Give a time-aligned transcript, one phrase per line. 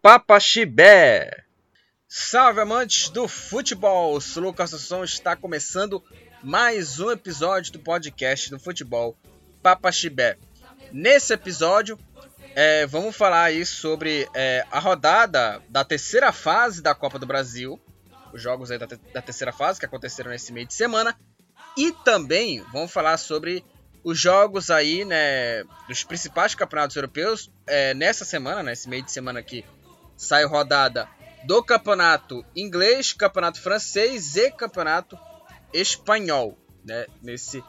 [0.00, 1.44] Papaxibé.
[2.06, 4.16] Salve amantes do futebol!
[4.16, 6.00] O Lucas Assunção está começando
[6.40, 9.16] mais um episódio do podcast do futebol
[9.60, 10.38] Papaxibé.
[10.92, 11.98] Nesse episódio,
[12.54, 17.78] é, vamos falar aí sobre é, a rodada da terceira fase da Copa do Brasil,
[18.32, 21.18] os jogos aí da, da terceira fase que aconteceram nesse meio de semana,
[21.76, 23.64] e também vamos falar sobre
[24.04, 29.40] os jogos aí, né, dos principais campeonatos europeus, é, nessa semana, nesse meio de semana
[29.40, 29.64] aqui,
[30.18, 31.08] sai rodada
[31.44, 35.16] do campeonato inglês, campeonato francês e campeonato
[35.72, 37.62] espanhol, né, nesse,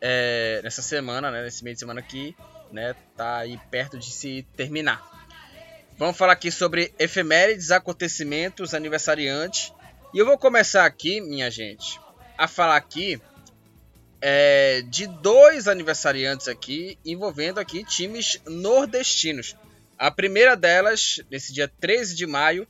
[0.00, 2.36] é, nessa semana, né, nesse meio de semana aqui,
[2.70, 5.02] né, tá aí perto de se terminar.
[5.96, 9.72] Vamos falar aqui sobre efemérides, acontecimentos, aniversariantes,
[10.12, 11.98] e eu vou começar aqui, minha gente,
[12.36, 13.20] a falar aqui
[14.20, 19.56] é, de dois aniversariantes aqui, envolvendo aqui times nordestinos.
[19.98, 22.66] A primeira delas, nesse dia 13 de maio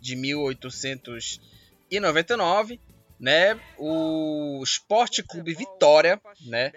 [0.00, 2.80] de 1899,
[3.18, 6.70] né, o Esporte Clube Vitória, né,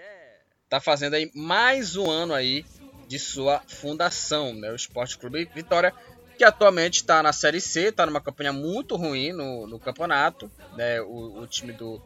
[0.68, 2.64] tá fazendo aí mais um ano aí
[3.06, 5.92] de sua fundação, né, o Esporte Clube Vitória,
[6.38, 11.02] que atualmente está na Série C, está numa campanha muito ruim no, no campeonato, né,
[11.02, 12.02] o, o time do,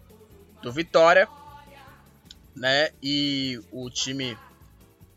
[0.60, 1.28] do Vitória,
[2.54, 2.90] né?
[3.02, 4.38] E o time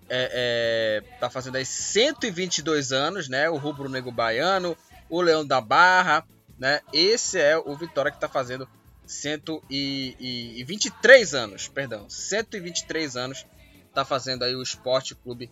[0.10, 3.50] é, é, tá fazendo aí 122 anos, né?
[3.50, 4.78] O Rubro Negro Baiano,
[5.10, 6.26] o Leão da Barra,
[6.58, 6.82] né?
[6.94, 8.70] Esse é o Vitória que tá fazendo
[9.06, 13.46] 123 anos, perdão, 123 anos
[13.94, 15.50] tá fazendo aí o Esporte Clube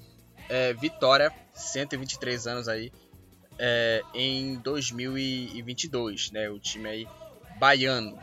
[0.49, 2.91] é, Vitória, 123 anos aí
[3.57, 6.49] é, em 2022, né?
[6.49, 7.07] O time aí
[7.57, 8.19] baiano,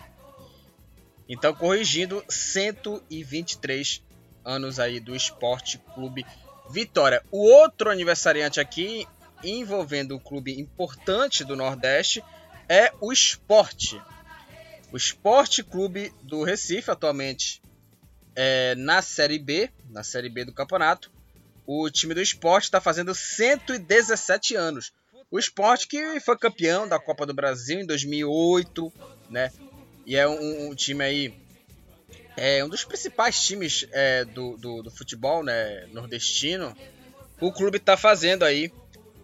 [1.28, 4.02] então, corrigindo 123
[4.44, 6.26] anos aí do Esporte Clube
[6.70, 7.22] Vitória.
[7.30, 9.06] O outro aniversariante aqui,
[9.42, 12.22] envolvendo um clube importante do Nordeste,
[12.68, 14.00] é o Esporte.
[14.92, 17.62] O Esporte Clube do Recife, atualmente
[18.34, 21.10] é, na Série B, na Série B do campeonato.
[21.66, 24.92] O time do Esporte está fazendo 117 anos.
[25.30, 28.92] O Esporte que foi campeão da Copa do Brasil em 2008,
[29.30, 29.50] né?
[30.04, 31.34] E é um, um time aí.
[32.36, 36.76] É um dos principais times é, do, do, do, futebol né, nordestino.
[37.40, 38.72] O clube está fazendo aí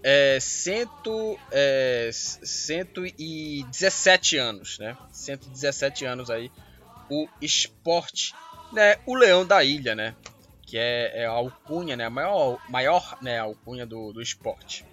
[0.03, 4.97] é, cento, é, 117 anos, né?
[5.11, 6.53] 117 anos aí.
[7.11, 8.35] O esporte,
[8.73, 8.99] né?
[9.07, 10.15] O leão da ilha, né?
[10.63, 12.05] Que é, é a alcunha, né?
[12.05, 14.85] A maior, maior né, alcunha do, do esporte.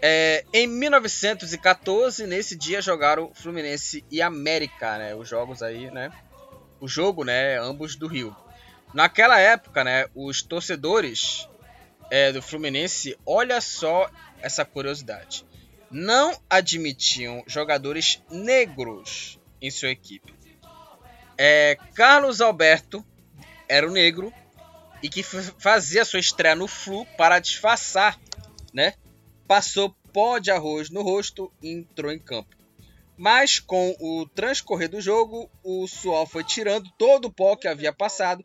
[0.00, 5.14] É, em 1914, nesse dia jogaram Fluminense e América, né?
[5.14, 6.10] Os jogos aí, né?
[6.86, 7.58] O jogo, né?
[7.58, 8.34] Ambos do Rio.
[8.94, 10.06] Naquela época, né?
[10.14, 11.48] Os torcedores
[12.08, 14.08] é, do Fluminense, olha só
[14.40, 15.44] essa curiosidade,
[15.90, 20.32] não admitiam jogadores negros em sua equipe.
[21.36, 23.04] É, Carlos Alberto
[23.68, 24.32] era o negro
[25.02, 28.16] e que fazia sua estreia no Flu para disfarçar,
[28.72, 28.94] né?
[29.48, 32.55] passou pó de arroz no rosto e entrou em campo.
[33.16, 37.92] Mas com o transcorrer do jogo, o suor foi tirando todo o pó que havia
[37.92, 38.44] passado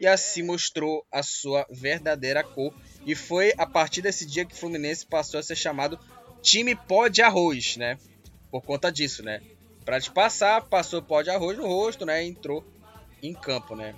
[0.00, 2.72] e assim mostrou a sua verdadeira cor.
[3.04, 5.98] E foi a partir desse dia que o Fluminense passou a ser chamado
[6.40, 7.98] time pó de arroz, né?
[8.50, 9.42] Por conta disso, né?
[9.84, 12.24] Para te passar, passou pó de arroz no rosto, né?
[12.24, 12.64] Entrou
[13.22, 13.94] em campo, né?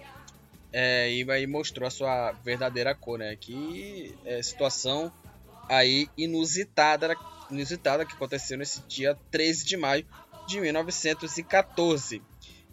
[0.72, 3.36] É, e aí mostrou a sua verdadeira cor, né?
[3.36, 5.12] Que é, situação
[5.68, 7.14] aí inusitada,
[7.50, 10.06] inusitada que aconteceu nesse dia 13 de maio
[10.46, 12.22] de 1914.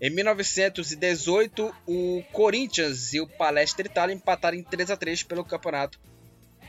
[0.02, 6.00] Em 1918, o Corinthians e o Palestra Itália empataram em 3 a 3 pelo Campeonato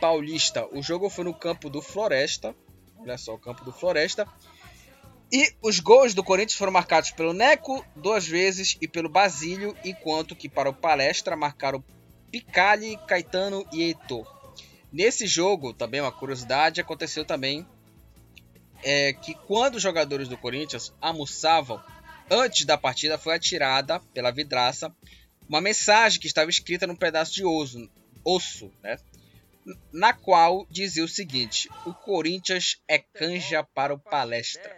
[0.00, 0.67] Paulista.
[0.73, 2.55] O jogo foi no campo do Floresta.
[2.99, 4.26] Olha só, o campo do Floresta.
[5.32, 10.37] E os gols do Corinthians foram marcados pelo Neco duas vezes e pelo Basílio, enquanto
[10.37, 11.82] que para o Palestra marcaram
[12.31, 14.26] Picali, Caetano e Heitor.
[14.93, 17.67] Nesse jogo, também uma curiosidade, aconteceu também
[18.88, 21.83] é, que quando os jogadores do Corinthians almoçavam,
[22.31, 24.94] antes da partida foi atirada pela vidraça
[25.49, 27.91] uma mensagem que estava escrita num pedaço de osso,
[28.25, 28.97] osso né?
[29.93, 34.77] na qual dizia o seguinte: O Corinthians é canja para o palestra.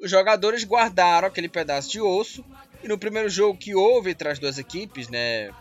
[0.00, 2.44] Os jogadores guardaram aquele pedaço de osso
[2.82, 5.52] e no primeiro jogo que houve entre as duas equipes, né,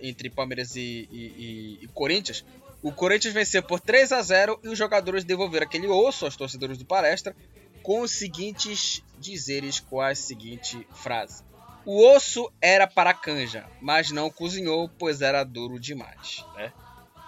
[0.00, 2.46] entre Palmeiras e, e, e, e Corinthians,
[2.86, 6.78] o Corinthians venceu por 3 a 0 e os jogadores devolveram aquele osso aos torcedores
[6.78, 7.34] do palestra
[7.82, 11.42] com os seguintes dizeres, com a seguinte frase:
[11.84, 16.44] O osso era para canja, mas não cozinhou, pois era duro demais.
[16.54, 16.72] Né?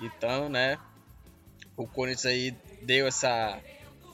[0.01, 0.79] Então, né?
[1.79, 3.59] o Corinthians aí deu essa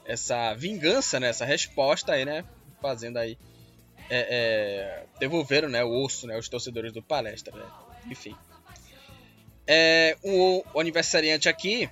[0.04, 1.28] essa vingança, né?
[1.28, 2.44] Essa resposta aí, né?
[2.80, 3.38] Fazendo aí
[4.10, 5.82] é, é, devolveram, né?
[5.82, 6.38] O osso, né?
[6.38, 7.66] Os torcedores do Palestra, né?
[8.10, 8.36] Enfim.
[9.66, 11.88] É, o, o aniversariante aqui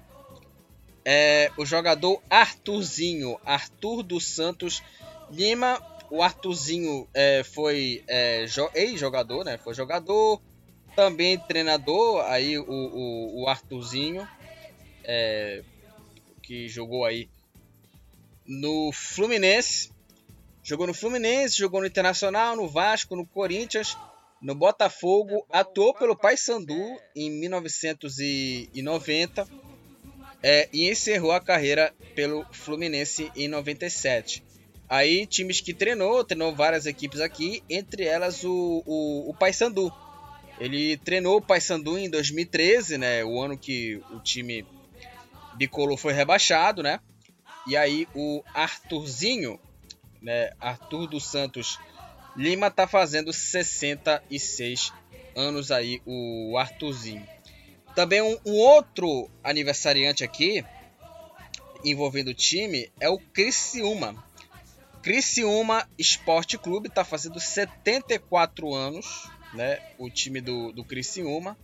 [1.04, 4.82] é o jogador Arthurzinho, Arthur dos Santos
[5.30, 5.80] Lima.
[6.10, 9.56] O Arthurzinho é, foi é, ex-jogador, né?
[9.56, 10.40] Foi jogador,
[10.94, 12.24] também treinador.
[12.26, 14.28] Aí o, o, o Arthurzinho,
[15.04, 15.62] é,
[16.42, 17.28] que jogou aí
[18.46, 19.90] no Fluminense.
[20.62, 23.96] Jogou no Fluminense, jogou no Internacional, no Vasco, no Corinthians,
[24.42, 26.74] no Botafogo, atuou pelo Paysandu
[27.14, 29.46] em 1990
[30.42, 34.42] é, e encerrou a carreira pelo Fluminense em 97.
[34.88, 39.92] Aí, times que treinou, treinou várias equipes aqui, entre elas o, o, o Paysandu.
[40.58, 44.66] Ele treinou o Paysandu em 2013, né, o ano que o time
[45.54, 46.98] bicolor foi rebaixado, né?
[47.66, 49.58] E aí o Arthurzinho,
[50.20, 51.78] né, Arthur dos Santos
[52.36, 54.92] Lima tá fazendo 66
[55.36, 57.26] anos aí o Arthurzinho.
[57.94, 60.64] Também um, um outro aniversariante aqui
[61.84, 64.14] envolvendo o time é o Criciúma.
[65.02, 69.80] Criciúma Esporte Clube está fazendo 74 anos, né?
[69.98, 71.58] O time do, do Criciúma.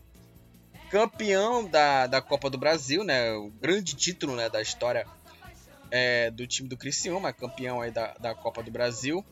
[0.91, 3.32] Campeão da, da Copa do Brasil, né?
[3.32, 5.06] O grande título né, da história
[5.91, 9.25] é, do time do Criciúma, campeão aí da, da Copa do Brasil.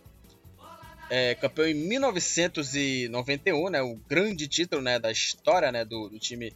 [1.09, 6.53] É, campeão em 1991, né, o grande título né, da história né, do, do time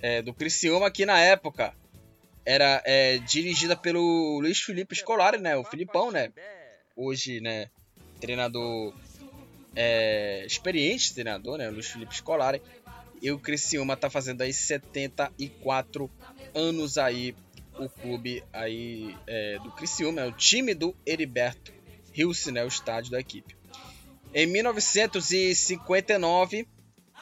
[0.00, 1.72] é, do Criciúma, que na época
[2.44, 6.32] era é, dirigida pelo Luiz Felipe Scolari, né, o Filipão, né,
[6.96, 7.70] hoje né,
[8.20, 8.92] treinador
[9.76, 12.60] é, experiente, treinador, né, Luiz Felipe Scolari,
[13.22, 16.10] e o Criciúma tá fazendo aí 74
[16.54, 17.34] anos aí
[17.78, 21.72] o clube aí é, do Criciúma, é o time do Heriberto
[22.12, 23.56] Rilse, né, o estádio da equipe.
[24.34, 26.66] Em 1959,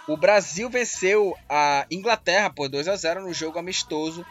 [0.09, 4.25] o Brasil venceu a Inglaterra por 2 a 0 no jogo amistoso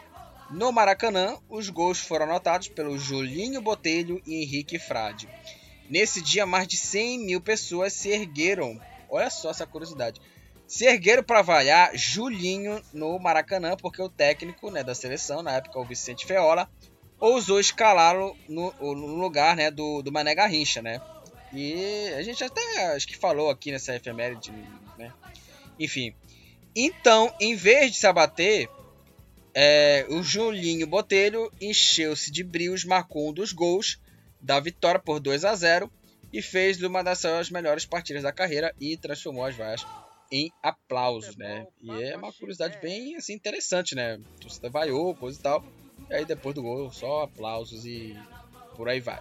[0.50, 1.38] no Maracanã.
[1.48, 5.28] Os gols foram anotados pelo Julinho Botelho e Henrique Frade.
[5.88, 8.80] Nesse dia, mais de 100 mil pessoas se ergueram.
[9.08, 10.20] Olha só essa curiosidade
[10.72, 15.78] se ergueram para avaliar Julinho no Maracanã, porque o técnico né, da seleção, na época
[15.78, 16.66] o Vicente Feola,
[17.20, 20.98] ousou escalá-lo no, no, lugar né, do, do Mané Garrincha, né?
[21.52, 24.52] E a gente até acho que falou aqui nessa efeméride,
[24.98, 25.12] né?
[25.78, 26.14] Enfim.
[26.74, 28.68] Então, em vez de se abater,
[29.54, 34.00] é, o Julinho Botelho encheu-se de brios, marcou um dos gols
[34.40, 35.90] da vitória por 2 a 0
[36.32, 39.84] e fez uma das suas melhores partidas da carreira e transformou as vaias
[40.30, 41.66] em aplausos, né?
[41.82, 44.18] E é uma curiosidade bem assim, interessante, né?
[44.42, 45.64] Você vaiou, coisa e tal.
[46.08, 48.16] E aí depois do gol, só aplausos e
[48.74, 49.20] por aí vai.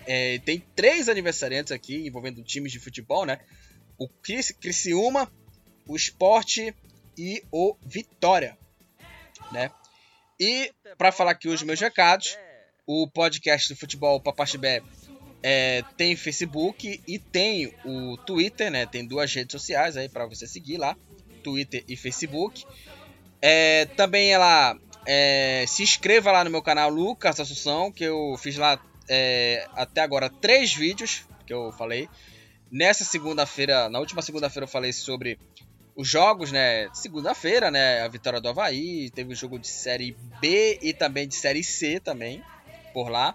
[0.09, 3.39] É, tem três aniversariantes aqui envolvendo times de futebol, né?
[3.97, 5.31] O Criciúma,
[5.87, 6.75] o Esporte
[7.17, 8.59] e o Vitória,
[9.53, 9.71] né?
[10.41, 12.39] E para falar aqui os meus recados,
[12.87, 14.83] o podcast do futebol Papaxibé
[15.43, 18.87] é, tem Facebook e tem o Twitter, né?
[18.87, 20.97] Tem duas redes sociais aí para você seguir lá,
[21.43, 22.65] Twitter e Facebook.
[23.43, 24.77] É, também ela
[25.07, 30.01] é, se inscreva lá no meu canal Lucas Assunção, que eu fiz lá é, até
[30.01, 32.09] agora três vídeos que eu falei.
[32.71, 35.39] Nessa segunda-feira, na última segunda-feira eu falei sobre
[35.99, 36.89] os jogos, né?
[36.95, 38.03] Segunda-feira, né?
[38.03, 41.65] A vitória do Havaí, teve o um jogo de série B e também de série
[41.65, 42.41] C também,
[42.95, 43.35] por lá.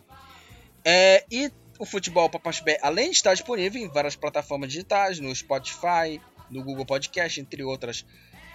[0.85, 6.21] É, e o futebol Papaxbé, além de estar disponível em várias plataformas digitais, no Spotify,
[6.49, 8.05] no Google Podcast, entre outras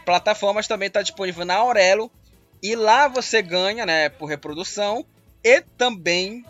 [0.07, 2.11] plataformas, também está disponível na Aurelo.
[2.63, 5.05] E lá você ganha, né, por reprodução
[5.45, 6.47] e também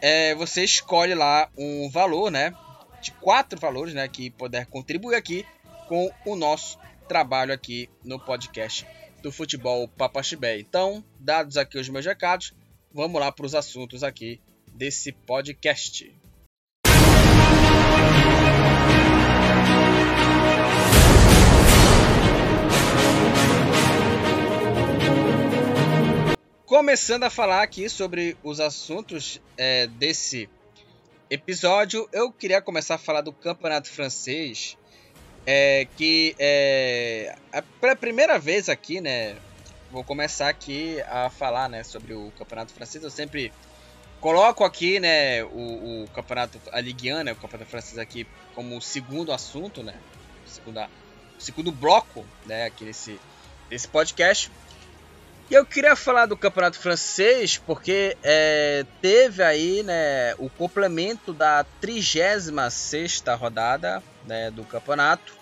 [0.00, 2.54] é, você escolhe lá um valor, né?
[3.00, 4.06] De quatro valores, né?
[4.06, 5.44] Que puder contribuir aqui
[5.88, 6.78] com o nosso
[7.08, 8.86] trabalho aqui no podcast
[9.22, 10.58] do Futebol Papaxibé.
[10.58, 12.52] Então, dados aqui os meus recados,
[12.92, 14.40] vamos lá para os assuntos aqui
[14.74, 16.12] desse podcast.
[26.66, 30.48] Começando a falar aqui sobre os assuntos é, desse
[31.28, 34.76] episódio, eu queria começar a falar do campeonato francês,
[35.46, 37.34] é, que é
[37.80, 39.36] pela primeira vez aqui, né?
[39.90, 43.04] Vou começar aqui a falar, né, sobre o campeonato francês.
[43.04, 43.52] Eu sempre
[44.20, 48.80] coloco aqui, né, o, o campeonato, a Ligue 1, né, o campeonato francês aqui como
[48.80, 49.94] segundo assunto, né,
[50.46, 50.88] segunda,
[51.38, 53.20] segundo bloco, né, aqui nesse,
[53.70, 54.50] nesse podcast.
[55.50, 61.66] E eu queria falar do campeonato francês porque é, teve aí né, o complemento da
[61.80, 62.50] 36
[63.38, 65.34] rodada né, do campeonato.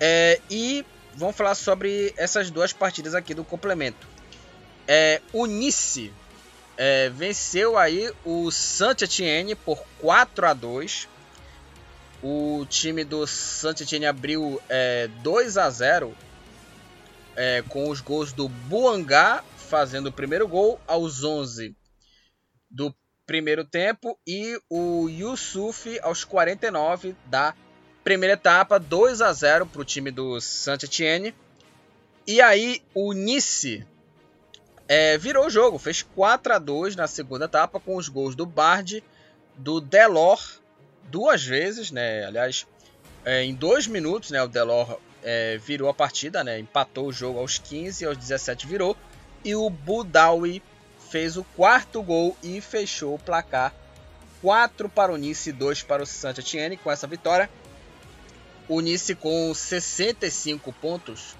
[0.00, 4.06] É, e vamos falar sobre essas duas partidas aqui do complemento.
[4.86, 6.12] É, o Nice
[6.76, 11.08] é, venceu aí o Saint-Etienne por 4 a 2
[12.22, 14.62] O time do Saint-Etienne abriu
[15.22, 16.16] 2 é, a 0
[17.36, 21.76] é, com os gols do Buangá fazendo o primeiro gol aos 11
[22.70, 22.94] do
[23.26, 27.54] primeiro tempo e o Yusuf aos 49 da
[28.08, 31.34] primeira etapa, 2 a 0 para o time do Saint-Etienne.
[32.26, 33.86] E aí o Nice
[34.88, 38.46] é, virou o jogo, fez 4 a 2 na segunda etapa com os gols do
[38.46, 39.04] Bard,
[39.54, 40.40] do Delor
[41.10, 42.24] duas vezes, né?
[42.24, 42.66] Aliás,
[43.26, 44.42] é, em dois minutos, né?
[44.42, 46.58] O Delor é, virou a partida, né?
[46.58, 48.96] Empatou o jogo aos 15 e aos 17 virou.
[49.44, 50.62] E o Budawi
[51.10, 53.74] fez o quarto gol e fechou o placar.
[54.40, 57.50] 4 para o Nice e 2 para o Saint Etienne com essa vitória.
[58.68, 61.36] O Nice com 65 pontos.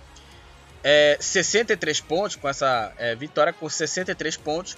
[0.83, 4.77] É, 63 pontos com essa é, vitória com 63 pontos.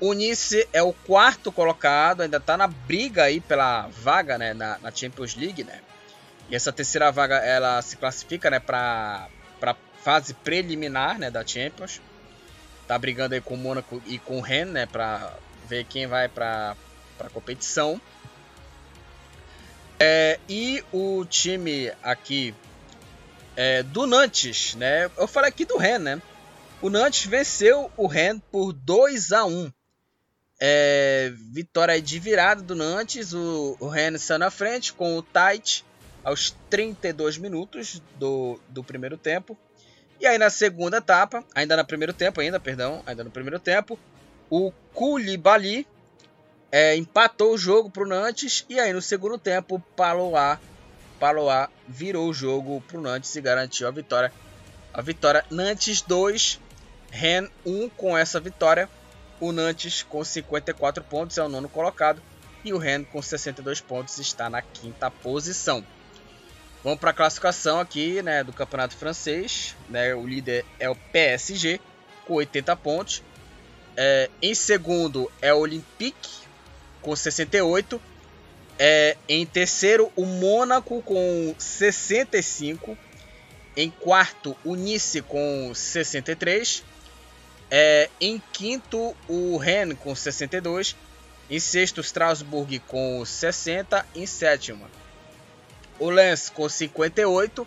[0.00, 4.78] O Nice é o quarto colocado, ainda está na briga aí pela vaga né, na,
[4.78, 5.80] na Champions League, né?
[6.50, 9.28] E essa terceira vaga ela se classifica, né, para
[9.60, 12.02] para fase preliminar, né, da Champions.
[12.86, 15.32] Tá brigando aí com o Mônaco e com o Rennes, né, para
[15.66, 16.76] ver quem vai para
[17.16, 18.00] para competição.
[19.98, 22.54] É, e o time aqui
[23.56, 25.10] é, do Nantes, né?
[25.16, 26.22] Eu falei aqui do Rennes, né?
[26.82, 29.72] O Nantes venceu o Rennes por 2 a 1.
[30.60, 33.32] É, vitória de virada do Nantes.
[33.32, 35.84] O, o Rennes saiu na frente com o Tait
[36.22, 39.56] aos 32 minutos do, do primeiro tempo.
[40.20, 43.98] E aí na segunda etapa, ainda no primeiro tempo, ainda, perdão, ainda no primeiro tempo,
[44.48, 45.86] o Koulibaly
[46.76, 50.58] é, empatou o jogo para o Nantes e aí no segundo tempo, Paloá,
[51.20, 54.32] Paloá virou o jogo para o Nantes e garantiu a vitória.
[54.92, 56.60] A vitória Nantes 2,
[57.12, 58.90] Ren 1 com essa vitória.
[59.38, 62.20] O Nantes com 54 pontos é o nono colocado
[62.64, 65.86] e o Ren com 62 pontos está na quinta posição.
[66.82, 69.76] Vamos para a classificação aqui, né, do Campeonato Francês.
[69.88, 71.80] Né, o líder é o PSG
[72.26, 73.22] com 80 pontos.
[73.96, 76.43] É, em segundo é o Olympique
[77.04, 78.00] com 68.
[78.78, 82.96] É, em terceiro, o Mônaco com 65.
[83.76, 86.82] Em quarto, o Nice com 63.
[87.70, 90.96] É, em quinto, o Rennes com 62.
[91.50, 94.06] Em sexto, Strasbourg com 60.
[94.14, 94.88] Em sétimo,
[95.98, 97.66] o Lens com 58.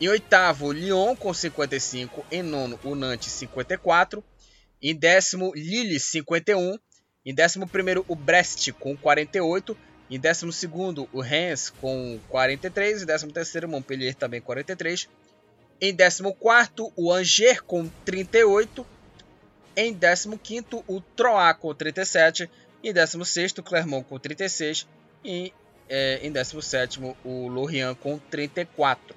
[0.00, 2.26] Em oitavo, Lyon com 55.
[2.30, 4.22] Em nono, o Nantes 54.
[4.82, 6.78] Em décimo, Lille 51.
[7.24, 9.76] Em décimo primeiro, o Brest com 48.
[10.10, 13.02] Em décimo segundo, o Reims com 43.
[13.02, 15.08] Em décimo terceiro, o Montpellier também 43.
[15.80, 18.86] Em décimo quarto, o Angers com 38.
[19.76, 22.50] Em décimo quinto, o Troyes com 37.
[22.82, 24.86] Em décimo sexto, o Clermont com 36.
[25.24, 25.52] E
[25.88, 29.16] é, em 17 o Lorient com 34.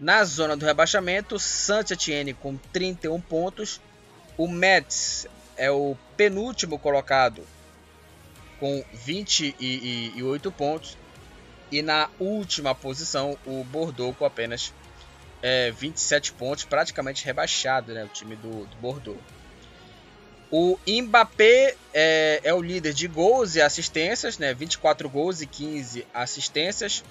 [0.00, 3.80] Na zona do rebaixamento, Saint-Etienne com 31 pontos.
[4.36, 7.46] O Metz é o penúltimo colocado
[8.58, 10.96] com 28 pontos.
[11.70, 14.72] E na última posição, o Bordeaux com apenas
[15.42, 19.20] é, 27 pontos, praticamente rebaixado, né, o time do, do Bordeaux.
[20.50, 24.54] O Mbappé é, é, o líder de gols e assistências, né?
[24.54, 27.02] 24 gols e 15 assistências.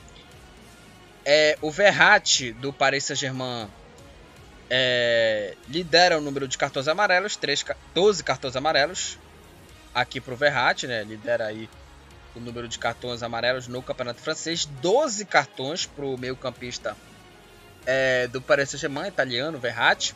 [1.25, 3.67] É, o Verratti do Paris Saint-Germain
[4.75, 7.63] é, lidera o número de cartões amarelos, 3,
[7.93, 9.19] 12 cartões amarelos
[9.93, 11.03] aqui para o Verratti, né?
[11.03, 11.69] Lidera aí
[12.35, 16.97] o número de cartões amarelos no Campeonato Francês, 12 cartões para o meio-campista
[17.85, 20.15] é, do Paris Saint-Germain, italiano, Verratti.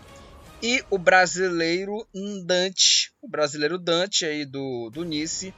[0.63, 2.07] E o brasileiro
[2.43, 5.53] Dante, o brasileiro Dante aí do, do Nice,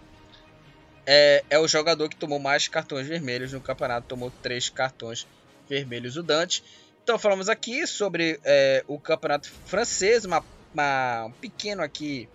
[1.06, 5.26] é, é o jogador que tomou mais cartões vermelhos no campeonato, tomou três cartões
[5.70, 6.62] vermelhos o Dante.
[7.10, 12.30] Então falamos aqui sobre é, o campeonato francês, uma, uma, um pequeno aqui,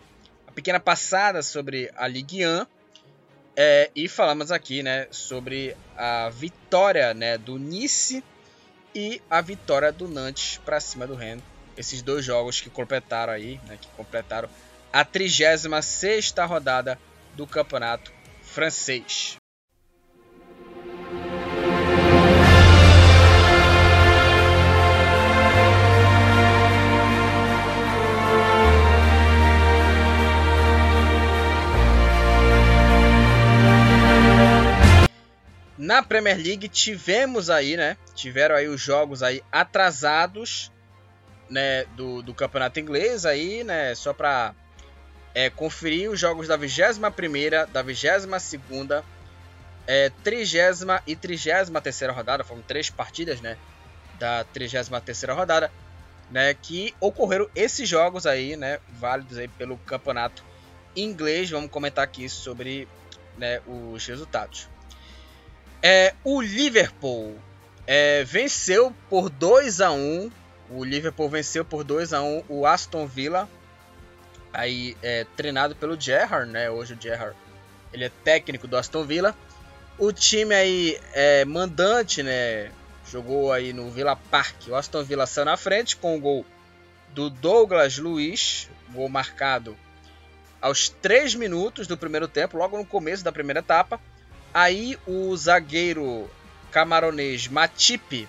[0.45, 2.67] uma pequena passada sobre a Ligue 1.
[3.57, 8.25] É, e falamos aqui né, sobre a vitória né, do Nice
[8.93, 11.45] e a vitória do Nantes para cima do Rennes.
[11.77, 14.49] Esses dois jogos que completaram aí, né, que completaram
[14.93, 16.99] a 36 rodada
[17.37, 18.13] do campeonato
[18.43, 19.37] francês.
[35.77, 37.97] Na Premier League tivemos aí, né?
[38.15, 40.71] Tiveram aí os jogos aí atrasados,
[41.51, 41.85] né?
[41.97, 43.95] Do, do campeonato inglês aí, né?
[43.95, 44.55] Só para
[45.35, 49.05] é, conferir os jogos da 21 primeira, da 22 segunda,
[49.87, 52.45] é, 30 e 33 terceira rodada.
[52.45, 53.57] Foram três partidas, né?
[54.19, 55.73] Da 33 terceira rodada,
[56.31, 56.55] né?
[56.55, 58.79] Que ocorreram esses jogos aí, né?
[58.91, 60.45] Válidos aí pelo campeonato
[60.95, 61.51] inglês.
[61.51, 62.87] Vamos comentar aqui sobre
[63.37, 64.69] né, os resultados.
[65.87, 67.37] É, o Liverpool
[67.87, 70.31] é, venceu por 2 a 1
[70.71, 73.47] O Liverpool venceu por 2 a 1 o Aston Villa.
[74.51, 76.71] Aí é, treinado pelo Gerrard, né?
[76.71, 77.37] Hoje o Gerrard
[77.93, 79.37] ele é técnico do Aston Villa.
[79.99, 82.71] O time aí é mandante, né?
[83.07, 84.69] Jogou aí no Villa Park.
[84.69, 86.47] O Aston Villa saiu na frente com o gol
[87.11, 89.77] do Douglas Luiz, gol marcado
[90.63, 94.01] aos 3 minutos do primeiro tempo, logo no começo da primeira etapa.
[94.55, 96.31] Aí o zagueiro
[96.71, 98.29] camaronês Matip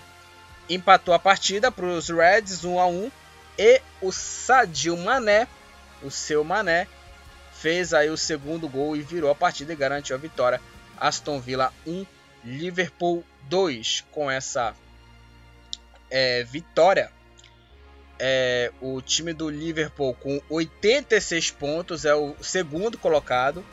[0.68, 3.12] empatou a partida para os Reds 1 a 1
[3.56, 5.46] e o Sadio Mané,
[6.02, 6.88] o seu Mané,
[7.52, 10.60] fez aí o segundo gol e virou a partida e garantiu a vitória.
[10.98, 12.04] Aston Villa 1,
[12.44, 14.04] Liverpool 2.
[14.10, 14.74] Com essa
[16.10, 17.12] é, vitória,
[18.18, 23.64] é, o time do Liverpool com 86 pontos é o segundo colocado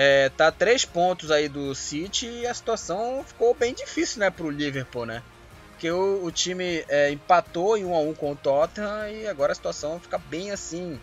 [0.00, 4.48] é, tá três pontos aí do City e a situação ficou bem difícil, né, pro
[4.48, 5.24] Liverpool, né?
[5.70, 9.50] Porque o, o time é, empatou em 1 a 1 com o Tottenham e agora
[9.50, 11.00] a situação fica bem assim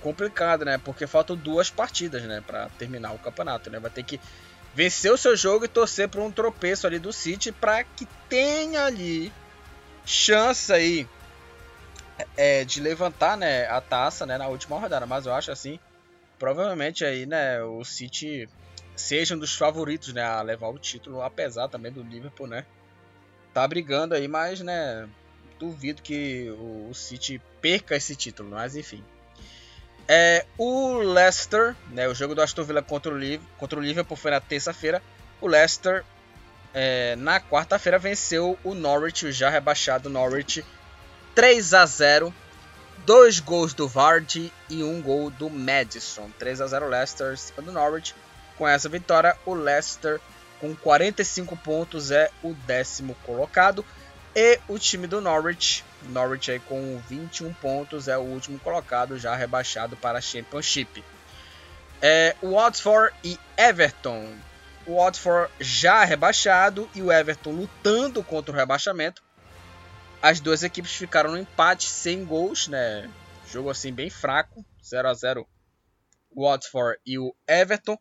[0.00, 0.78] complicada, né?
[0.78, 3.78] Porque faltam duas partidas, né, para terminar o campeonato, né?
[3.78, 4.18] Vai ter que
[4.72, 8.86] vencer o seu jogo e torcer para um tropeço ali do City para que tenha
[8.86, 9.30] ali
[10.06, 11.06] chance aí
[12.38, 15.04] é, de levantar, né, a taça, né, na última rodada.
[15.04, 15.78] Mas eu acho assim
[16.38, 18.48] provavelmente aí, né, o City
[18.96, 22.64] seja um dos favoritos, né, a levar o título, apesar também do Liverpool, né,
[23.52, 25.08] tá brigando aí, mas, né,
[25.58, 29.02] duvido que o City perca esse título, mas enfim.
[30.06, 34.16] É, o Leicester, né, o jogo do Aston Villa contra o, Liv contra o Liverpool
[34.16, 35.02] foi na terça-feira.
[35.40, 36.04] O Leicester,
[36.74, 40.64] é, na quarta-feira, venceu o Norwich, o já rebaixado Norwich,
[41.34, 42.34] 3 a 0
[43.06, 46.30] dois gols do Vardy e um gol do Madison.
[46.38, 48.14] 3 a 0 Leicester do Norwich.
[48.56, 50.20] Com essa vitória, o Leicester
[50.60, 53.84] com 45 pontos é o décimo colocado
[54.34, 59.34] e o time do Norwich, Norwich aí com 21 pontos é o último colocado já
[59.34, 61.04] rebaixado para a Championship.
[62.02, 64.34] É, o Watford e Everton.
[64.86, 69.22] O Watford já rebaixado e o Everton lutando contra o rebaixamento
[70.24, 73.10] as duas equipes ficaram no empate sem gols, né?
[73.46, 75.46] Jogo assim bem fraco, 0 a 0
[76.34, 77.98] o Watford e o Everton.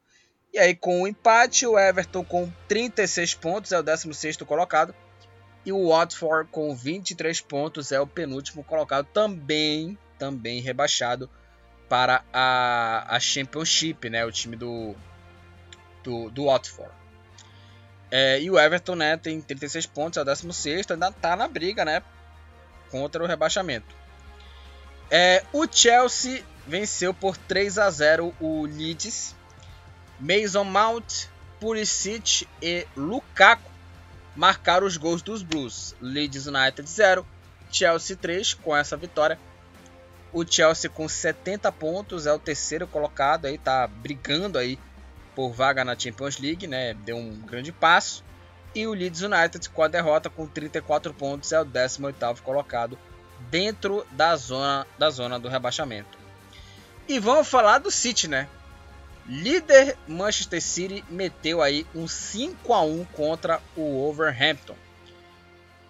[0.54, 4.96] E aí com o empate, o Everton com 36 pontos é o 16º colocado.
[5.66, 11.30] E o Watford com 23 pontos é o penúltimo colocado, também, também rebaixado
[11.90, 14.26] para a, a Championship, né?
[14.26, 14.96] O time do,
[16.02, 16.94] do, do Watford.
[18.10, 21.84] É, e o Everton, né, tem 36 pontos, é o 16 ainda tá na briga,
[21.84, 22.04] né,
[22.94, 23.96] contra o rebaixamento.
[25.10, 29.36] É, o Chelsea venceu por 3 a 0 o Leeds.
[30.20, 31.26] Mason Mount,
[31.60, 33.70] Pulisic e Lukaku
[34.36, 35.96] marcaram os gols dos Blues.
[36.00, 37.26] Leeds United 0,
[37.72, 39.40] Chelsea 3 com essa vitória.
[40.32, 44.78] O Chelsea com 70 pontos é o terceiro colocado aí, tá brigando aí
[45.36, 46.94] por vaga na Champions League, né?
[46.94, 48.24] Deu um grande passo.
[48.76, 52.98] E o Leeds United, com a derrota com 34 pontos, é o 18º colocado
[53.52, 56.18] dentro da zona, da zona do rebaixamento.
[57.08, 58.48] E vamos falar do City, né?
[59.28, 64.76] Líder Manchester City meteu aí um 5 a 1 contra o Wolverhampton.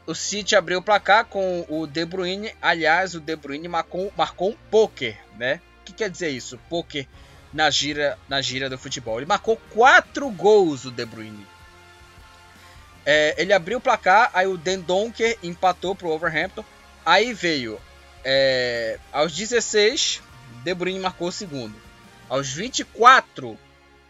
[0.06, 2.54] o City abriu o placar com o De Bruyne.
[2.62, 5.62] Aliás, o De Bruyne marcou, marcou um poker, né?
[5.82, 6.60] O que quer dizer isso?
[6.70, 7.08] Poker
[7.54, 9.18] na gira, na gira do futebol.
[9.18, 11.48] Ele marcou quatro gols, o De Bruyne.
[13.06, 16.64] É, ele abriu o placar, aí o Den Donker empatou pro Overhampton.
[17.06, 17.80] Aí veio
[18.24, 20.22] é, aos 16,
[20.64, 21.76] De Bruyne marcou o segundo.
[22.30, 23.58] Aos 24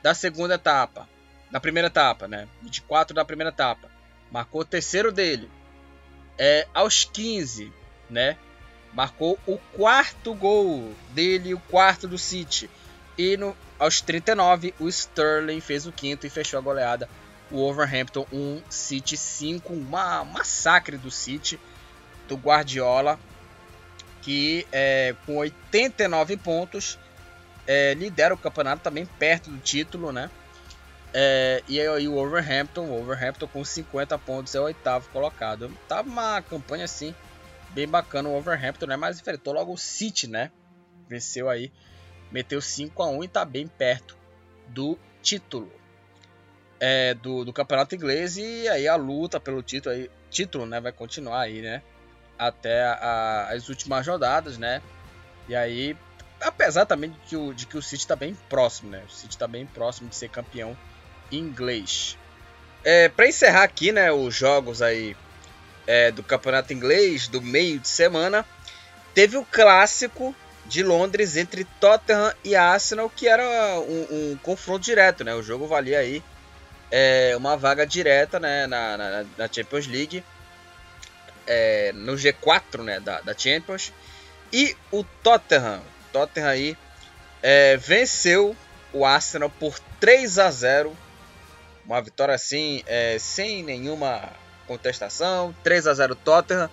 [0.01, 1.09] da segunda etapa,
[1.49, 2.47] da primeira etapa, né?
[2.61, 3.89] 24 da primeira etapa,
[4.31, 5.49] marcou o terceiro dele.
[6.37, 7.71] É, aos 15,
[8.09, 8.37] né?
[8.93, 12.69] Marcou o quarto gol dele, o quarto do City.
[13.17, 17.09] E no, aos 39, o Sterling fez o quinto e fechou a goleada.
[17.53, 19.71] O Overhampton 1, City 5.
[19.71, 19.81] Um
[20.25, 21.59] massacre do City,
[22.27, 23.17] do Guardiola,
[24.21, 26.99] que é, com 89 pontos
[27.65, 30.29] é, lidera o campeonato também perto do título, né?
[31.13, 35.71] É, e aí o Overhampton, o Overhampton com 50 pontos é o oitavo colocado.
[35.87, 37.13] Tava uma campanha assim
[37.69, 38.97] bem bacana o Overhampton, né?
[38.97, 40.51] Mas enfrentou logo o City, né?
[41.07, 41.71] Venceu aí
[42.33, 44.17] meteu 5 a 1 e está bem perto
[44.67, 45.71] do título
[46.85, 50.91] é, do, do, campeonato inglês e aí a luta pelo título, aí, título né, vai
[50.91, 51.81] continuar aí, né?
[52.37, 54.81] Até a, as últimas rodadas, né?
[55.47, 55.95] E aí,
[56.41, 59.01] apesar também de que o, de que o City está bem próximo, né?
[59.07, 60.77] O City está bem próximo de ser campeão
[61.31, 62.17] inglês.
[62.83, 65.15] É, Para encerrar aqui, né, os jogos aí
[65.87, 68.45] é, do campeonato inglês do meio de semana,
[69.13, 75.23] teve o clássico de Londres entre Tottenham e Arsenal, que era um, um confronto direto,
[75.23, 75.33] né?
[75.33, 76.21] O jogo valia aí
[76.95, 80.23] é, uma vaga direta né, na, na, na Champions League,
[81.47, 83.91] é, no G4 né, da, da, Champions.
[84.51, 86.77] E o Tottenham, Tottenham aí,
[87.41, 88.55] é, venceu
[88.93, 90.95] o Arsenal por 3 a 0
[91.83, 94.31] uma vitória assim, é, sem nenhuma
[94.67, 95.53] contestação.
[95.63, 96.69] 3 a 0 Tottenham.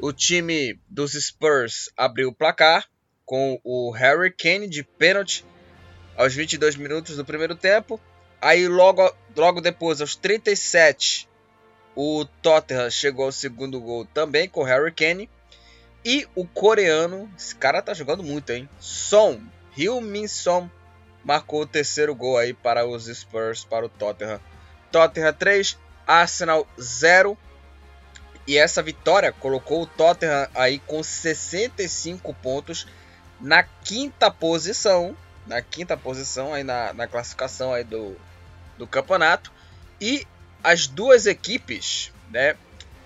[0.00, 2.88] O time dos Spurs abriu o placar
[3.24, 5.46] com o Harry Kane de pênalti
[6.16, 8.00] aos 22 minutos do primeiro tempo.
[8.44, 11.26] Aí logo, logo depois, aos 37,
[11.96, 15.30] o Tottenham chegou ao segundo gol também com Harry Kane.
[16.04, 18.68] E o coreano, esse cara tá jogando muito, hein?
[18.78, 19.40] Son,
[19.74, 20.68] Heung-min Son,
[21.24, 24.38] marcou o terceiro gol aí para os Spurs, para o Tottenham.
[24.92, 27.38] Tottenham 3, Arsenal 0.
[28.46, 32.86] E essa vitória colocou o Tottenham aí com 65 pontos
[33.40, 38.14] na quinta posição, na quinta posição aí na, na classificação aí do,
[38.78, 39.52] do campeonato.
[40.00, 40.26] E
[40.62, 42.56] as duas equipes, né,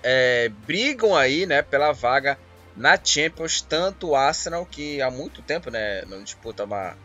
[0.03, 2.39] é, brigam aí, né, pela vaga
[2.77, 6.97] na Champions, tanto o Arsenal que há muito tempo, né, não disputa uma,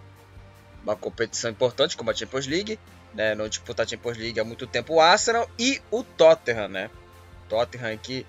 [0.84, 2.80] uma competição importante como a Champions League,
[3.14, 6.90] né, não disputa a Champions League há muito tempo o Arsenal e o Tottenham, né,
[7.50, 8.26] Tottenham que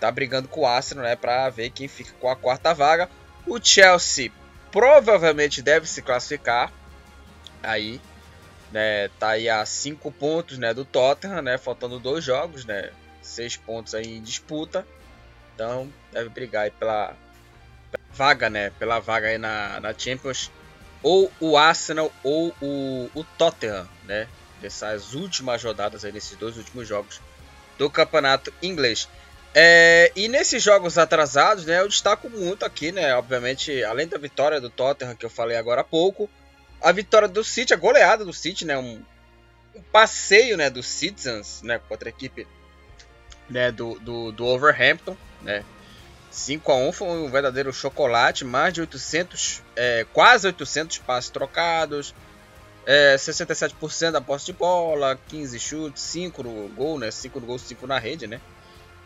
[0.00, 3.08] tá brigando com o Arsenal, né, para ver quem fica com a quarta vaga.
[3.46, 4.32] O Chelsea
[4.70, 6.72] provavelmente deve se classificar.
[7.62, 8.00] Aí,
[8.76, 12.90] né, tá aí a 5 pontos, né, do Tottenham, né, faltando dois jogos, né,
[13.22, 14.86] 6 pontos aí em disputa.
[15.54, 17.16] Então, deve brigar aí pela,
[18.12, 20.50] vaga, né, pela vaga aí na, na Champions.
[21.02, 24.28] Ou o Arsenal ou o, o Tottenham, né,
[25.14, 27.22] últimas rodadas aí, nesses dois últimos jogos
[27.78, 29.08] do campeonato inglês.
[29.54, 34.60] É, e nesses jogos atrasados, né, eu destaco muito aqui, né, obviamente, além da vitória
[34.60, 36.28] do Tottenham que eu falei agora há pouco,
[36.86, 39.02] a vitória do City, a goleada do City, né, um,
[39.74, 42.46] um passeio, né, dos Citizens, né, contra a equipe,
[43.50, 45.64] né, do, do, do Overhampton, né,
[46.30, 52.14] 5 a 1 foi um verdadeiro chocolate, mais de 800, é, quase 800 passes trocados,
[52.86, 57.58] é, 67% da posse de bola, 15 chutes, 5 no gol, né, 5 no gol,
[57.58, 58.40] 5 na rede, né,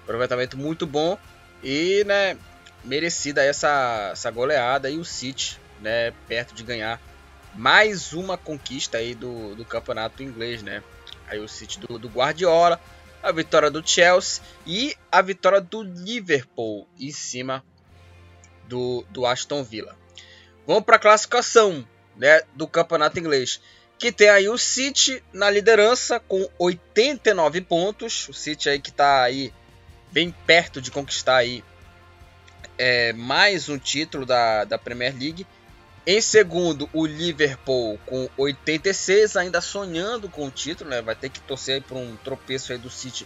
[0.03, 1.17] Aproveitamento muito bom
[1.63, 2.37] e, né,
[2.85, 7.01] merecida essa, essa goleada e o City, né, perto de ganhar
[7.55, 10.83] mais uma conquista aí do, do campeonato inglês, né?
[11.27, 12.81] Aí o City do, do Guardiola,
[13.23, 17.65] a vitória do Chelsea e a vitória do Liverpool em cima
[18.67, 19.97] do, do Aston Villa.
[20.67, 21.87] Vamos para a classificação
[22.17, 23.61] né, do campeonato inglês,
[23.99, 28.29] que tem aí o City na liderança com 89 pontos.
[28.29, 29.53] O City aí que está aí
[30.11, 31.63] bem perto de conquistar aí
[32.79, 35.47] é, mais um título da, da Premier League.
[36.13, 41.01] Em segundo, o Liverpool com 86, ainda sonhando com o título, né?
[41.01, 43.25] Vai ter que torcer por um tropeço aí do City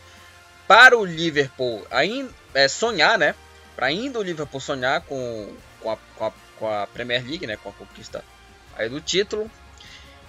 [0.69, 3.35] para o Liverpool ainda, é, sonhar, né?
[3.75, 7.57] Para ainda o Liverpool sonhar com, com, a, com, a, com a Premier League, né?
[7.57, 8.23] Com a conquista
[8.77, 9.51] aí do título.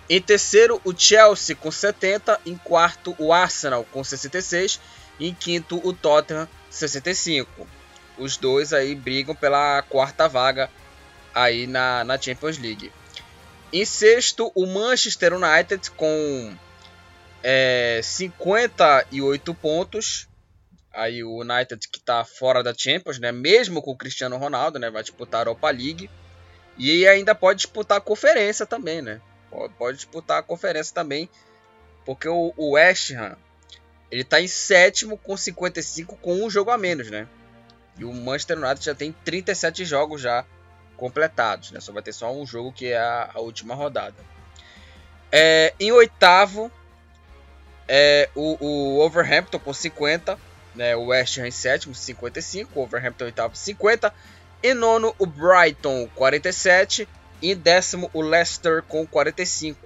[0.09, 2.39] Em terceiro, o Chelsea com 70.
[2.45, 4.79] Em quarto, o Arsenal com 66.
[5.19, 7.67] Em quinto, o Tottenham, 65.
[8.17, 10.71] Os dois aí brigam pela quarta vaga
[11.35, 12.91] aí na, na Champions League.
[13.73, 16.55] Em sexto, o Manchester United com
[17.43, 20.29] é, 58 pontos.
[20.93, 23.33] Aí o United que está fora da Champions, né?
[23.33, 24.89] Mesmo com o Cristiano Ronaldo, né?
[24.89, 26.09] Vai disputar a Europa League.
[26.77, 29.19] E ainda pode disputar a conferência também, né?
[29.77, 31.29] Pode, disputar a conferência também.
[32.05, 33.35] Porque o, o West Ham,
[34.09, 37.27] ele está em sétimo com 55 com um jogo a menos, né?
[37.97, 40.45] E o Manchester United já tem 37 jogos já
[40.97, 41.79] completados, né?
[41.79, 44.15] Só vai ter só um jogo que é a, a última rodada.
[45.31, 46.71] É, em oitavo,
[47.87, 50.37] é, o, o Overhampton com 50,
[50.73, 54.13] né, o West Ham em sétimo, 55, o Overhampton em oitavo, 50.
[54.63, 57.07] Em nono, o Brighton, 47.
[57.41, 59.77] E em décimo, o Leicester com 45.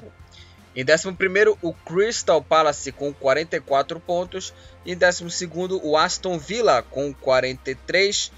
[0.75, 4.53] Em décimo primeiro, o Crystal Palace com 44 pontos.
[4.85, 8.31] Em décimo segundo, o Aston Villa com 43.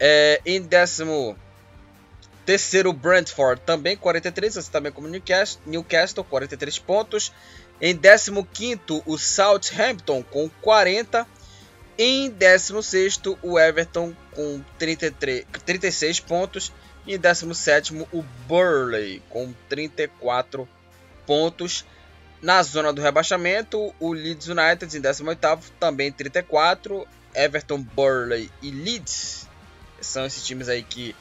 [0.00, 1.36] É, em décimo
[2.50, 7.32] terceiro, Brentford também 43, assim também como Newcastle, Newcastle 43 pontos.
[7.80, 8.32] Em 15
[9.06, 11.24] o Southampton com 40.
[11.96, 16.72] Em 16 o Everton com 33, 36 pontos.
[17.06, 20.68] E em 17 o Burley com 34
[21.24, 21.84] pontos.
[22.42, 27.06] Na zona do rebaixamento, o Leeds United em 18 também 34.
[27.32, 29.46] Everton, Burley e Leeds
[30.00, 31.14] são esses times aí que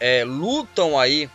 [0.00, 1.30] é, lutam aí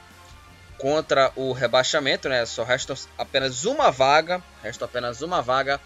[0.77, 2.45] contra o rebaixamento, né?
[2.45, 5.79] Só resta apenas uma vaga, resta apenas uma vaga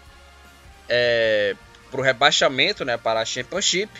[0.88, 1.54] é,
[1.90, 2.96] para o rebaixamento, né?
[2.96, 3.90] Para a Championship.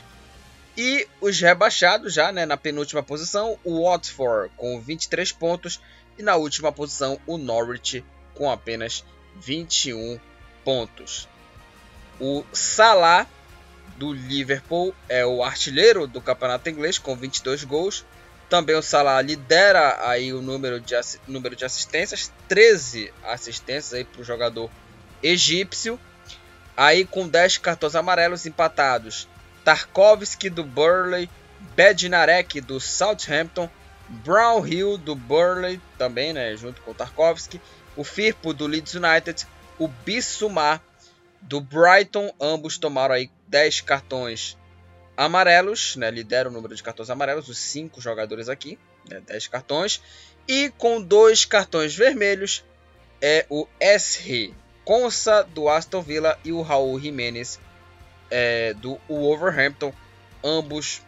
[0.77, 2.47] E os rebaixados já, né?
[2.47, 5.81] Na penúltima posição, o Watford com 23 pontos
[6.19, 9.05] e na última posição o Norwich com apenas
[9.37, 10.19] 21
[10.65, 11.29] pontos.
[12.19, 13.27] O Salah
[13.97, 18.05] do Liverpool é o artilheiro do campeonato inglês com 22 gols
[18.49, 20.95] também o Salah lidera aí o número de,
[21.27, 24.71] número de assistências, 13 assistências para o jogador
[25.23, 25.99] egípcio.
[26.77, 29.29] Aí com 10 cartões amarelos empatados,
[29.65, 31.29] Tarkovsky do Burley,
[31.75, 33.69] Bednarek do Southampton,
[34.09, 37.61] Brownhill do Burley também, né, junto com o Tarkovsky,
[37.97, 39.47] o Firpo do Leeds United,
[39.79, 40.83] o Bissumar
[41.41, 44.57] do Brighton, ambos tomaram aí 10 cartões
[45.17, 50.03] amarelos, né, lidera o número de cartões amarelos, os cinco jogadores aqui, né, 10 cartões.
[50.47, 52.65] E com dois cartões vermelhos
[53.21, 54.55] é o SR
[54.87, 57.59] Consa do Aston Villa e o Raul Jimenez
[58.31, 59.93] é, do Wolverhampton.
[60.45, 61.03] Ambos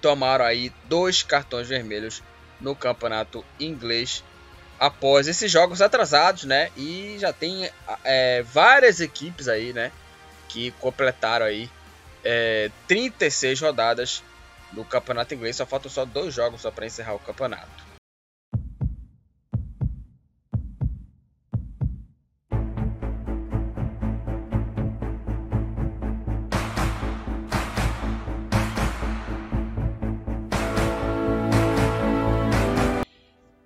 [0.00, 2.22] tomaram aí dois cartões vermelhos
[2.60, 4.22] no campeonato inglês
[4.78, 6.70] após esses jogos atrasados, né?
[6.76, 7.68] E já tem
[8.04, 9.90] é, várias equipes aí, né?
[10.48, 11.68] Que completaram aí
[12.28, 14.24] é, 36 rodadas
[14.72, 15.54] no campeonato inglês.
[15.54, 17.86] Só faltam só dois jogos só para encerrar o campeonato.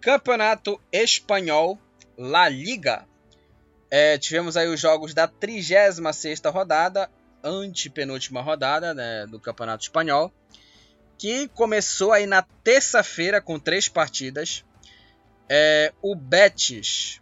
[0.03, 1.79] Campeonato Espanhol,
[2.18, 3.07] La Liga.
[3.90, 7.11] É, tivemos aí os jogos da 36 rodada
[7.42, 10.33] antepenúltima rodada né, do Campeonato Espanhol,
[11.18, 14.64] que começou aí na terça-feira com três partidas.
[15.48, 17.20] É, o Betis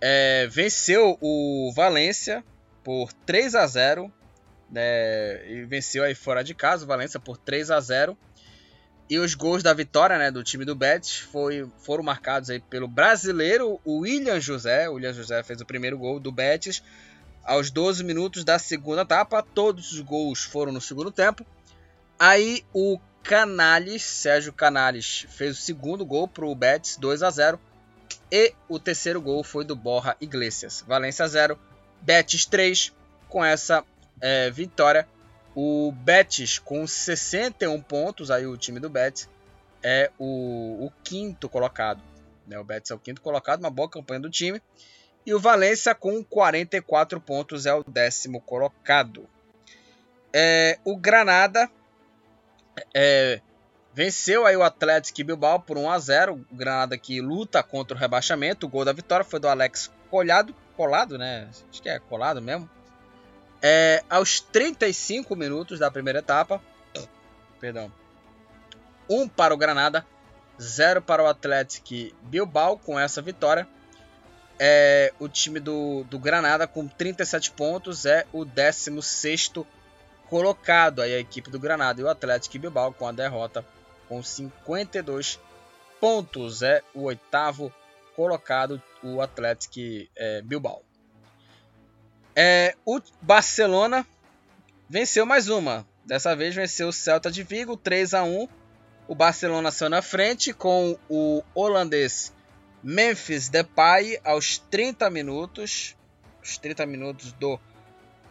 [0.00, 2.44] é, venceu o Valência
[2.82, 4.12] por 3 a 0
[4.70, 8.18] né, e venceu aí fora de casa o Valência por 3 a 0
[9.08, 12.88] e os gols da vitória né, do time do Betis foi, foram marcados aí pelo
[12.88, 14.88] brasileiro William José.
[14.88, 16.82] O William José fez o primeiro gol do Betis
[17.44, 19.42] aos 12 minutos da segunda etapa.
[19.42, 21.44] Todos os gols foram no segundo tempo.
[22.18, 27.60] Aí o Canales, Sérgio Canales, fez o segundo gol para o Betis, 2 a 0.
[28.30, 30.84] E o terceiro gol foi do Borra Iglesias.
[30.86, 31.58] Valência 0,
[32.00, 32.92] Betis 3.
[33.28, 33.84] Com essa
[34.20, 35.08] é, vitória,
[35.54, 39.28] o Betis com 61 pontos, aí o time do Betis
[39.82, 42.02] é o, o quinto colocado.
[42.46, 42.58] Né?
[42.58, 44.60] O Betis é o quinto colocado, uma boa campanha do time.
[45.24, 49.28] E o Valência, com 44 pontos, é o décimo colocado.
[50.32, 51.70] É, o Granada
[52.94, 53.40] é,
[53.94, 56.46] venceu aí o Atlético Bilbao por 1 a 0.
[56.50, 58.66] O Granada que luta contra o rebaixamento.
[58.66, 61.48] O gol da vitória foi do Alex Colhado, colado, né?
[61.70, 62.68] Acho que é colado mesmo.
[63.62, 66.60] É, aos 35 minutos da primeira etapa.
[67.60, 67.92] Perdão.
[69.08, 70.04] 1 para o Granada,
[70.60, 73.68] 0 para o Atlético Bilbao com essa vitória.
[74.58, 79.52] É, o time do, do Granada com 37 pontos é o 16
[80.28, 83.64] colocado aí a equipe do Granada e o Atlético Bilbao com a derrota
[84.08, 85.38] com 52
[86.00, 87.72] pontos é o oitavo
[88.14, 90.82] colocado o Atlético é, Bilbao.
[92.34, 94.06] É, o Barcelona
[94.88, 95.86] venceu mais uma.
[96.04, 98.48] Dessa vez venceu o Celta de Vigo 3 a 1.
[99.08, 102.32] O Barcelona saiu na frente com o holandês
[102.82, 105.96] Memphis Depay aos 30 minutos.
[106.42, 107.58] Os 30 minutos do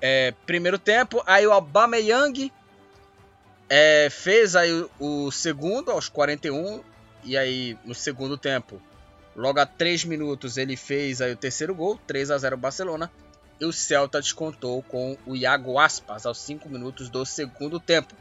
[0.02, 1.24] é, primeiro tempo.
[1.26, 2.52] Aí o Aubameyang
[3.70, 6.84] é, fez aí o, o, segundo aos 41.
[7.24, 8.82] E aí no segundo tempo,
[9.36, 12.00] logo a 3 minutos, ele fez aí o terceiro gol.
[12.06, 13.12] 3 a 0 Barcelona.
[13.60, 18.16] E o Celta descontou com o Iago Aspas aos 5 minutos do segundo tempo.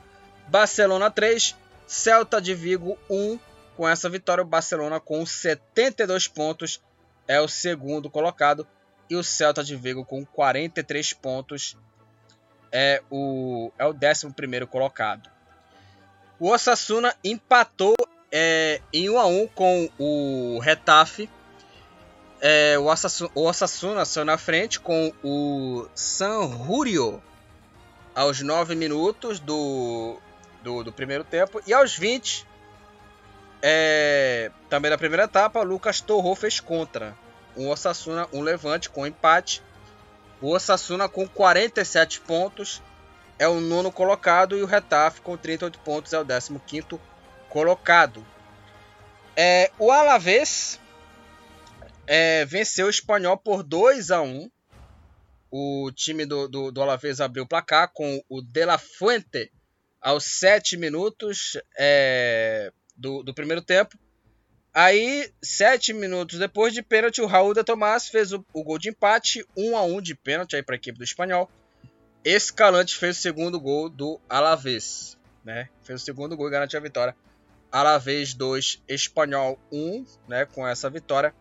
[0.46, 3.38] Barcelona 3, Celta de Vigo 1.
[3.80, 6.82] Com essa vitória, o Barcelona com 72 pontos
[7.26, 8.66] é o segundo colocado
[9.08, 11.78] e o Celta de Vigo com 43 pontos
[12.70, 15.30] é o é o 11 primeiro colocado.
[16.38, 17.94] O Osasuna empatou
[18.30, 21.30] é, em 1 a 1 com o Retafe.
[22.38, 27.22] É, o, Osasuna, o Osasuna saiu na frente com o San Jurio
[28.14, 30.18] aos 9 minutos do,
[30.62, 32.49] do, do primeiro tempo e aos 20
[33.62, 37.16] é, também na primeira etapa, Lucas Torro fez contra.
[37.56, 39.62] Um Osasuna, um levante com empate.
[40.40, 42.82] O Osasuna com 47 pontos
[43.38, 47.00] é o nono colocado e o Retaf com 38 pontos é o 15
[47.48, 48.24] colocado.
[49.36, 50.80] É, o Alavés
[52.06, 54.50] é, venceu o Espanhol por 2 a 1.
[55.50, 59.52] O time do, do, do Alavés abriu o placar com o De La Fuente
[60.00, 61.58] aos 7 minutos.
[61.76, 63.98] É, do, do primeiro tempo.
[64.72, 68.90] Aí, sete minutos depois de pênalti, o Raul de Tomás fez o, o gol de
[68.90, 71.50] empate, 1 a 1 de pênalti para a equipe do Espanhol.
[72.24, 75.68] Escalante fez o segundo gol do Alavés, né?
[75.82, 77.16] Fez o segundo gol e garantiu a vitória.
[77.72, 80.44] Alavés 2, Espanhol 1, né?
[80.44, 81.34] Com essa vitória.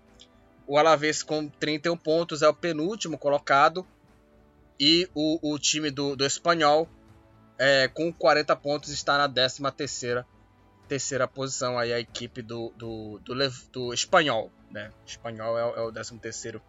[0.66, 3.86] O Alavés com 31 pontos é o penúltimo colocado.
[4.80, 6.88] E o, o time do, do Espanhol
[7.60, 10.26] é, com 40 pontos está na 13 terceira
[10.90, 13.36] terceira posição aí a equipe do, do, do,
[13.72, 14.52] do espanhol.
[14.72, 14.92] Né?
[15.04, 16.62] O espanhol é, é o 13 terceiro,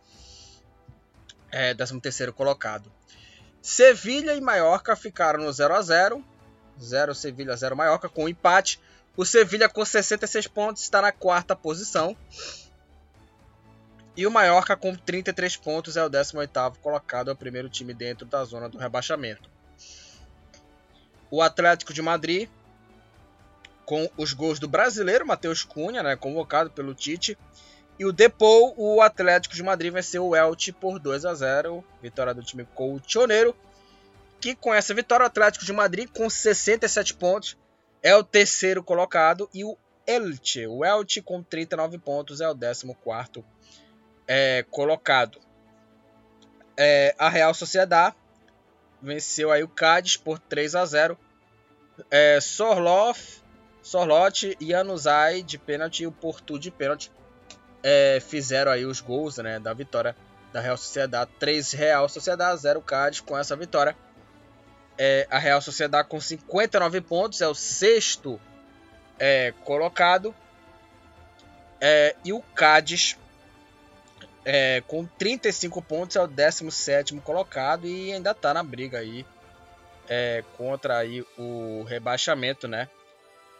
[1.50, 2.92] é, 13 terceiro colocado.
[3.62, 6.24] Sevilha e Mallorca ficaram no 0 a 0
[6.80, 8.80] 0 Sevilha, 0 Mallorca, com um empate.
[9.16, 12.16] O Sevilha com 66 pontos está na quarta posição.
[14.16, 18.26] E o Mallorca com 33 pontos é o 18º colocado, é o primeiro time dentro
[18.26, 19.48] da zona do rebaixamento.
[21.30, 22.48] O Atlético de Madrid
[23.90, 27.37] com os gols do brasileiro Matheus Cunha, né, convocado pelo Tite.
[27.98, 32.33] E o Depou, o Atlético de Madrid venceu o Elche por 2 a 0, vitória
[32.33, 33.53] do time colchoneiro.
[34.40, 37.59] Que com essa vitória o Atlético de Madrid com 67 pontos
[38.00, 39.76] é o terceiro colocado e o
[40.07, 43.44] Elche, o Elche com 39 pontos é o 14
[44.29, 45.40] é, colocado.
[46.76, 48.14] É, a Real Sociedade
[49.03, 51.18] venceu aí o Cádiz por 3 a 0.
[52.09, 53.40] É, Sorloth
[53.82, 57.10] Sorlote e Anuzai de pênalti e o Porto de pênalti
[57.82, 60.14] é, fizeram aí os gols né, da vitória
[60.52, 61.30] da Real Sociedade.
[61.38, 63.96] 3 Real Sociedade, 0 Cádiz com essa vitória.
[64.98, 68.40] É, a Real Sociedade com 59 pontos, é o sexto
[69.18, 70.34] é, colocado.
[71.80, 73.16] É, e o Cádiz
[74.44, 79.24] é, com 35 pontos é o 17 colocado e ainda está na briga aí
[80.08, 82.88] é, contra aí o rebaixamento, né?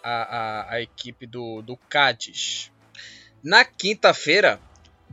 [0.03, 2.70] A, a, a equipe do, do Cádiz.
[3.42, 4.61] Na quinta-feira,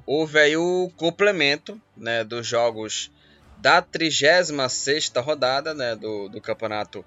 [0.06, 3.12] houve aí o complemento né, dos jogos
[3.58, 7.04] da 36 rodada né, do, do Campeonato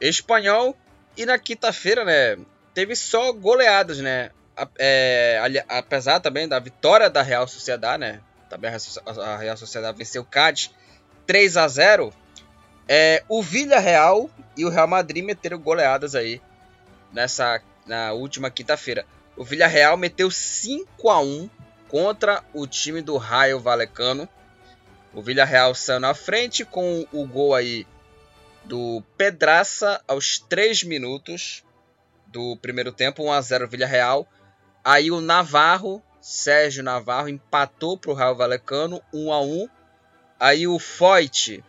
[0.00, 0.76] Espanhol.
[1.16, 2.38] E na quinta-feira, né,
[2.74, 4.30] teve só goleadas, né?
[4.78, 8.20] É, apesar também da vitória da Real Sociedade, né?
[8.48, 8.70] Também
[9.06, 10.70] a Real Sociedade venceu o Cádiz
[11.26, 12.12] 3 a 0
[12.88, 16.42] é, O Villarreal e o Real Madrid meteram goleadas aí
[17.12, 19.06] nessa na última quinta-feira.
[19.36, 21.50] O Villarreal meteu 5 a 1
[21.88, 24.28] contra o time do Raio Valecano.
[25.12, 27.86] O Villarreal saiu na frente com o gol aí
[28.64, 31.64] do Pedraça aos 3 minutos
[32.26, 34.28] do primeiro tempo, 1 a 0 Villarreal.
[34.84, 39.68] Aí o Navarro, Sérgio Navarro empatou para o Raio Valecano, 1 a 1.
[40.38, 41.64] Aí o Foyt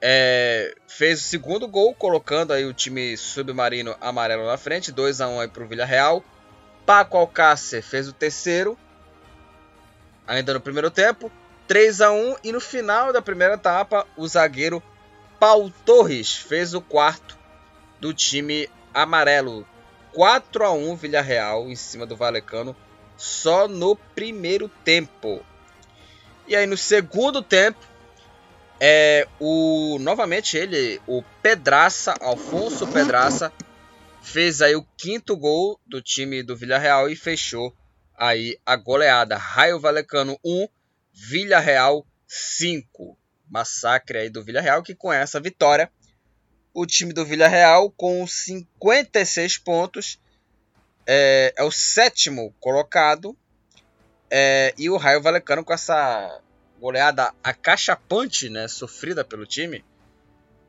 [0.00, 5.28] é, fez o segundo gol, colocando aí o time submarino amarelo na frente, 2 a
[5.28, 6.24] 1 aí para o Villarreal.
[6.84, 8.78] Paco Alcácer fez o terceiro.
[10.26, 11.30] ainda no primeiro tempo,
[11.66, 14.82] 3 a 1 e no final da primeira etapa, o zagueiro
[15.38, 17.36] Paul Torres fez o quarto
[18.00, 19.66] do time amarelo.
[20.12, 22.74] 4 a 1 Villarreal em cima do Valecano
[23.16, 25.44] só no primeiro tempo.
[26.46, 27.78] E aí no segundo tempo,
[28.80, 33.52] é o novamente ele, o Pedraça, Alfonso Pedraça,
[34.22, 37.74] fez aí o quinto gol do time do Villarreal e fechou
[38.16, 39.36] aí a goleada.
[39.36, 40.68] Raio Valecano 1,
[41.12, 43.16] Villarreal 5.
[43.48, 45.90] Massacre aí do Villarreal que com essa vitória
[46.74, 50.20] o time do Villarreal com 56 pontos
[51.06, 53.36] é, é o sétimo colocado
[54.30, 56.40] é, e o Raio Valecano com essa
[56.80, 59.84] goleada acachapante, né, sofrida pelo time,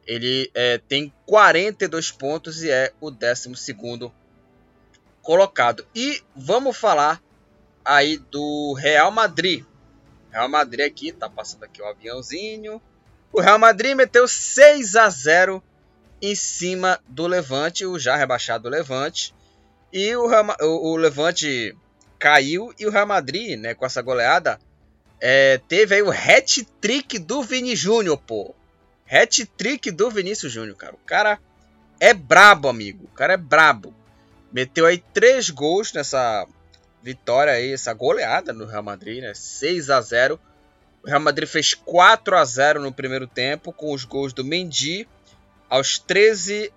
[0.06, 3.54] ele é, tem 42 pontos e é o 12
[5.22, 5.86] colocado.
[5.94, 7.22] E vamos falar
[7.84, 9.66] aí do Real Madrid.
[10.32, 12.82] Real Madrid aqui, tá passando aqui o um aviãozinho.
[13.34, 15.62] O Real Madrid meteu 6 a 0
[16.22, 19.36] em cima do Levante, o já rebaixado Levante.
[19.92, 20.28] E o,
[20.62, 21.76] o, o Levante
[22.18, 24.60] caiu e o Real Madrid, né, com essa goleada,
[25.20, 28.54] é, teve aí o hat-trick do Vini Júnior, pô.
[29.10, 30.94] Hat-trick do Vinícius Júnior, cara.
[30.94, 31.40] O cara
[32.00, 33.06] é brabo, amigo.
[33.06, 33.94] O cara é brabo.
[34.52, 36.46] Meteu aí três gols nessa
[37.02, 39.34] vitória aí, essa goleada no Real Madrid, né?
[39.34, 40.40] 6 a 0.
[41.04, 45.08] O Real Madrid fez 4 a 0 no primeiro tempo com os gols do Mendy
[45.70, 46.72] aos 13,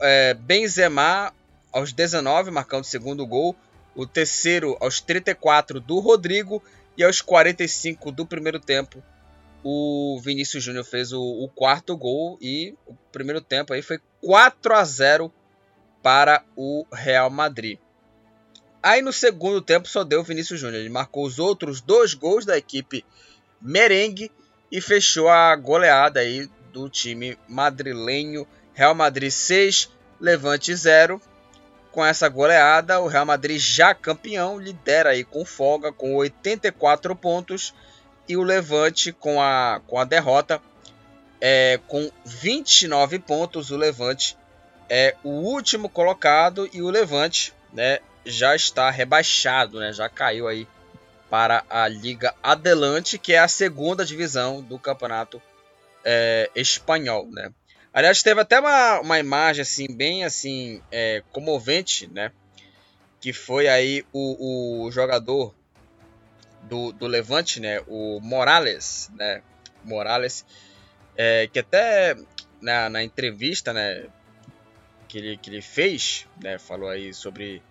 [0.00, 1.32] é, Benzema
[1.72, 3.56] aos 19, marcando o segundo gol.
[3.96, 6.62] O terceiro aos 34 do Rodrigo.
[6.96, 9.02] E aos 45 do primeiro tempo,
[9.62, 12.38] o Vinícius Júnior fez o, o, quarto gol.
[12.40, 15.32] E o primeiro tempo aí foi 4 a 0
[16.02, 17.78] para o Real Madrid.
[18.82, 20.80] Aí no segundo tempo só deu o Vinícius Júnior.
[20.80, 23.04] Ele marcou os outros dois gols da equipe
[23.60, 24.30] merengue
[24.70, 28.46] e fechou a goleada aí do time madrilenho.
[28.74, 29.90] Real Madrid 6,
[30.20, 31.20] Levante 0.
[31.94, 37.72] Com essa goleada, o Real Madrid já campeão lidera aí com folga com 84 pontos
[38.28, 40.60] e o Levante com a, com a derrota
[41.40, 43.70] é, com 29 pontos.
[43.70, 44.36] O Levante
[44.90, 50.66] é o último colocado e o Levante né, já está rebaixado, né, já caiu aí
[51.30, 55.40] para a Liga Adelante, que é a segunda divisão do campeonato
[56.04, 57.52] é, espanhol, né?
[57.94, 62.32] Aliás, teve até uma, uma imagem assim bem assim é, comovente, né?
[63.20, 65.54] Que foi aí o, o jogador
[66.62, 67.80] do, do Levante, né?
[67.86, 69.42] O Morales, né?
[69.84, 70.44] Morales,
[71.16, 72.16] é, que até
[72.60, 74.08] na, na entrevista, né?
[75.06, 76.58] Que ele, que ele fez, né?
[76.58, 77.62] Falou aí sobre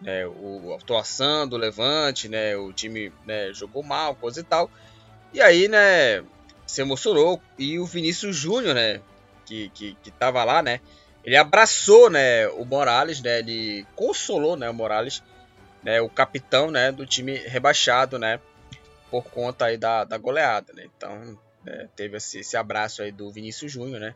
[0.00, 2.56] né, o, a atuação do Levante, né?
[2.56, 4.70] O time né, jogou mal, coisa e tal.
[5.34, 6.24] E aí, né?
[6.66, 7.40] se emocionou.
[7.58, 9.00] E o Vinícius Júnior, né?
[9.46, 10.80] Que, que, que tava lá, né?
[11.24, 12.46] Ele abraçou, né?
[12.48, 13.38] O Morales, né?
[13.38, 14.68] Ele consolou, né?
[14.68, 15.22] O Morales,
[15.82, 16.00] né?
[16.00, 16.92] O capitão, né?
[16.92, 18.40] Do time rebaixado, né?
[19.10, 20.84] Por conta aí da, da goleada, né?
[20.96, 24.14] Então, né, teve esse, esse abraço aí do Vinícius Júnior, né?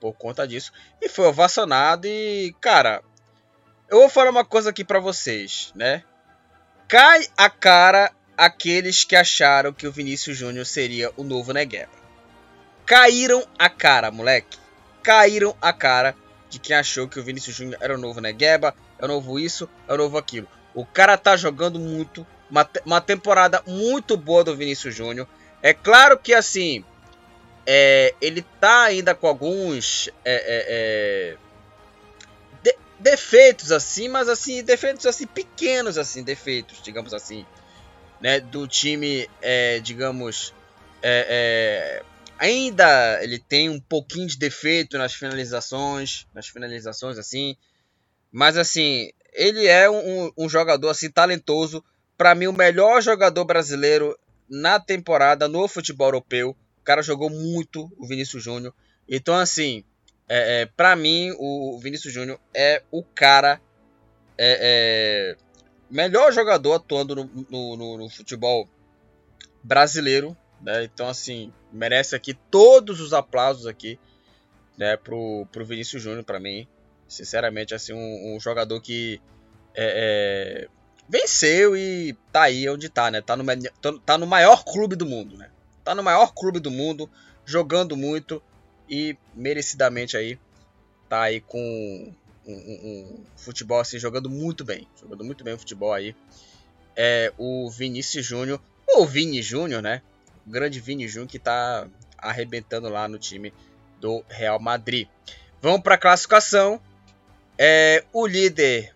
[0.00, 0.72] Por conta disso.
[1.00, 3.02] E foi ovacionado e, cara...
[3.86, 6.02] Eu vou falar uma coisa aqui para vocês, né?
[6.88, 12.03] Cai a cara aqueles que acharam que o Vinícius Júnior seria o novo Negueba.
[12.86, 14.58] Caíram a cara, moleque.
[15.02, 16.14] Caíram a cara
[16.48, 19.68] de quem achou que o Vinícius Júnior era o novo Negueba, é o novo isso,
[19.88, 20.48] é o novo aquilo.
[20.74, 25.26] O cara tá jogando muito, uma, uma temporada muito boa do Vinícius Júnior.
[25.62, 26.84] É claro que assim,
[27.66, 31.36] é, ele tá ainda com alguns é, é, é
[32.62, 37.46] de, defeitos assim, mas assim, defeitos assim pequenos assim, defeitos, digamos assim
[38.24, 40.54] né, do time, é, digamos,
[41.02, 42.02] é,
[42.38, 47.56] ainda ele tem um pouquinho de defeito nas finalizações, nas finalizações assim,
[48.32, 51.84] mas assim ele é um, um jogador assim talentoso,
[52.16, 54.18] para mim o melhor jogador brasileiro
[54.48, 56.56] na temporada no futebol europeu.
[56.80, 58.74] O cara jogou muito, o Vinícius Júnior.
[59.08, 59.84] Então assim,
[60.28, 63.60] é, é para mim o Vinícius Júnior é o cara
[64.38, 65.44] é, é
[65.90, 68.68] melhor jogador atuando no, no, no, no futebol
[69.62, 70.84] brasileiro, né?
[70.84, 73.98] Então, assim, merece aqui todos os aplausos aqui,
[74.78, 76.66] né, pro, pro Vinícius Júnior, para mim.
[77.06, 79.20] Sinceramente, assim, um, um jogador que
[79.74, 80.68] é, é,
[81.08, 83.20] venceu e tá aí onde tá, né?
[83.20, 83.44] Tá no,
[84.00, 85.50] tá no maior clube do mundo, né?
[85.82, 87.10] Tá no maior clube do mundo,
[87.44, 88.42] jogando muito
[88.88, 90.38] e merecidamente aí
[91.08, 92.12] tá aí com
[92.46, 94.88] um, um, futebol assim, jogando muito bem.
[95.00, 96.14] Jogando muito bem o futebol aí.
[96.96, 98.60] É o Vinícius Júnior.
[98.96, 100.02] o Vini Júnior, né?
[100.46, 101.86] O grande Vini Júnior que tá
[102.18, 103.52] arrebentando lá no time
[104.00, 105.08] do Real Madrid.
[105.60, 106.80] Vamos para a classificação.
[107.56, 108.94] É, o líder,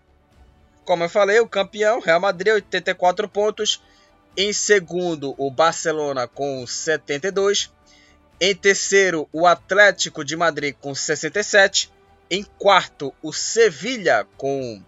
[0.85, 3.81] como eu falei, o campeão, Real Madrid, 84 pontos.
[4.37, 7.71] Em segundo, o Barcelona com 72.
[8.39, 11.91] Em terceiro, o Atlético de Madrid com 67.
[12.29, 14.81] Em quarto, o Sevilha com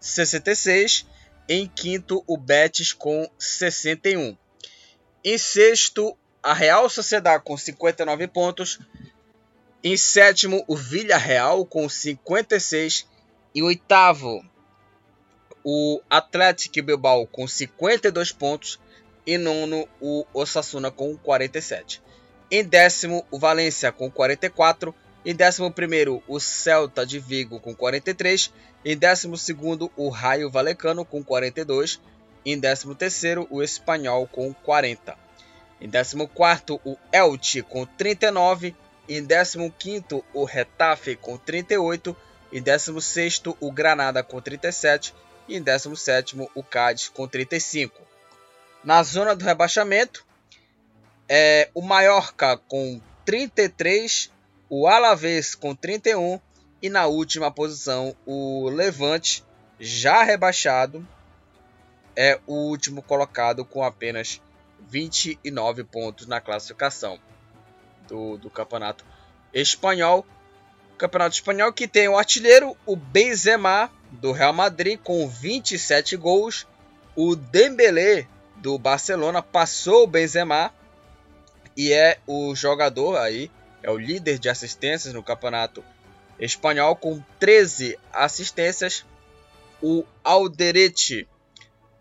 [0.00, 1.06] 66.
[1.48, 4.36] Em quinto, o Betis com 61.
[5.24, 8.78] Em sexto, a Real Sociedade com 59 pontos.
[9.82, 13.06] Em sétimo, o Villarreal com 56.
[13.54, 14.44] Em oitavo,
[15.64, 18.78] o Atlético Bilbao com 52 pontos.
[19.26, 22.00] Em nono, o Osasuna com 47.
[22.50, 24.94] Em décimo, o Valência com 44.
[25.24, 28.52] Em décimo primeiro, o Celta de Vigo com 43.
[28.84, 32.00] Em décimo segundo, o Raio Valecano com 42.
[32.44, 35.16] Em décimo terceiro, o Espanhol com 40.
[35.80, 38.74] Em décimo quarto, o Elche com 39.
[39.08, 42.16] Em décimo quinto, o Retafe com 38.
[42.52, 45.14] Em décimo sexto, o Granada com 37.
[45.48, 48.00] E em décimo sétimo, o Cádiz com 35.
[48.84, 50.26] Na zona do rebaixamento,
[51.28, 54.30] é, o Mallorca com 33,
[54.68, 56.40] o Alavés com 31
[56.80, 59.44] e na última posição o Levante,
[59.78, 61.06] já rebaixado,
[62.20, 64.42] é o último colocado com apenas
[64.90, 67.16] 29 pontos na classificação
[68.08, 69.04] do, do campeonato
[69.54, 70.26] espanhol.
[70.98, 76.66] Campeonato espanhol que tem o artilheiro, o Benzema, do Real Madrid, com 27 gols.
[77.14, 80.74] O Dembélé, do Barcelona, passou o Benzema
[81.76, 83.48] e é o jogador aí,
[83.80, 85.84] é o líder de assistências no campeonato
[86.40, 89.06] espanhol com 13 assistências.
[89.80, 91.28] O Alderete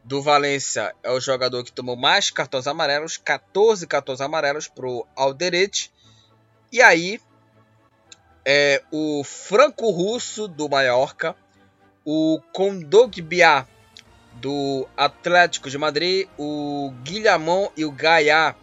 [0.08, 5.06] do Valência é o jogador que tomou mais cartões amarelos, 14 cartões amarelos para o
[5.14, 5.92] Alderete.
[6.72, 7.20] E aí,
[8.46, 11.36] é o franco-russo do Mallorca,
[12.06, 13.68] o Kondogbia
[14.36, 18.56] do Atlético de Madrid, o Guilhamon e o Gaia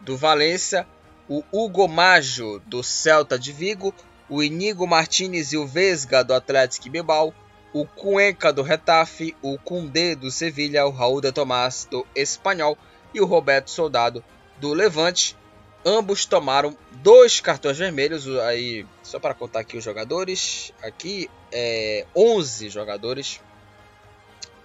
[0.00, 0.86] do Valência,
[1.28, 3.94] o Hugo Maggio do Celta de Vigo,
[4.30, 7.34] o Inigo Martinez e o Vesga do Atlético Bilbao,
[7.72, 12.76] o Cuenca do Retafe, o Cundé do Sevilha, o Raul de Tomás do Espanhol
[13.14, 14.24] e o Roberto Soldado
[14.58, 15.36] do Levante.
[15.84, 22.68] Ambos tomaram dois cartões vermelhos, aí só para contar aqui os jogadores, aqui é 11
[22.68, 23.40] jogadores,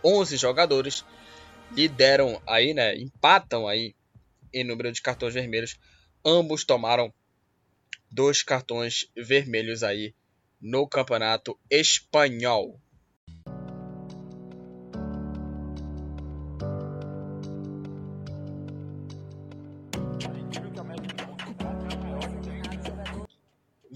[0.04, 1.06] 11 jogadores
[1.72, 3.96] lideram aí, né, empatam aí
[4.54, 5.78] em número de cartões vermelhos.
[6.24, 7.14] Ambos tomaram
[8.10, 10.14] dois cartões vermelhos aí
[10.62, 12.80] no campeonato espanhol.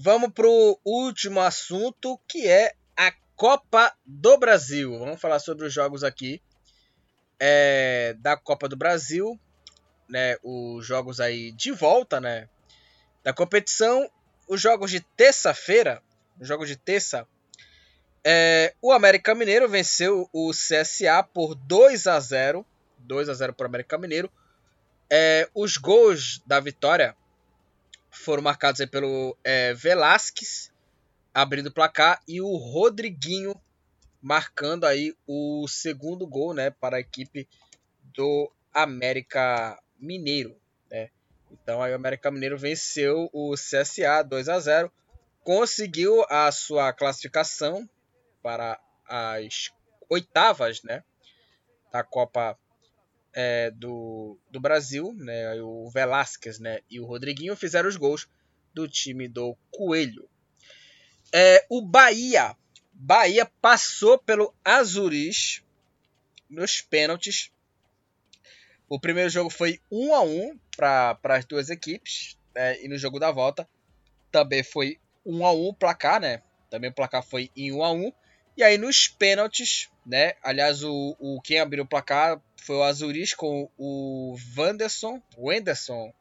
[0.02, 4.98] Vamos para o último assunto que é a Copa do Brasil.
[4.98, 6.40] Vamos falar sobre os jogos aqui
[7.38, 9.38] é, da Copa do Brasil
[10.10, 12.48] né, os jogos aí de volta, né,
[13.22, 14.10] da competição.
[14.48, 16.02] Os jogos de terça-feira,
[16.40, 17.26] os de terça,
[18.24, 22.66] é, o América Mineiro venceu o CSA por 2 a 0,
[22.98, 24.28] 2 a 0 para o América Mineiro.
[25.08, 27.16] É, os gols da vitória
[28.10, 30.72] foram marcados pelo é, Velasquez
[31.32, 33.54] abrindo o placar e o Rodriguinho
[34.20, 37.48] marcando aí o segundo gol, né, para a equipe
[38.02, 40.60] do América Mineiro.
[40.90, 41.10] Né?
[41.50, 44.92] Então aí o América Mineiro venceu o CSA 2 a 0,
[45.42, 47.88] conseguiu a sua classificação
[48.42, 49.70] para as
[50.08, 51.02] oitavas, né,
[51.90, 52.58] da Copa
[53.32, 58.28] é, do, do Brasil, né, o Velasquez, né, e o Rodriguinho fizeram os gols
[58.74, 60.28] do time do Coelho.
[61.32, 62.56] É, o Bahia,
[62.92, 65.62] Bahia passou pelo Azuris
[66.48, 67.50] nos pênaltis
[68.90, 72.82] o primeiro jogo foi 1 a 1 para as duas equipes, né?
[72.82, 73.66] e no jogo da volta
[74.32, 76.42] também foi 1 a 1 o placar, né?
[76.68, 78.12] Também o placar foi em 1 a 1.
[78.60, 80.34] E aí nos pênaltis, né?
[80.42, 86.12] Aliás, o, o quem abriu o placar foi o Azuris com o Wanderson, o Anderson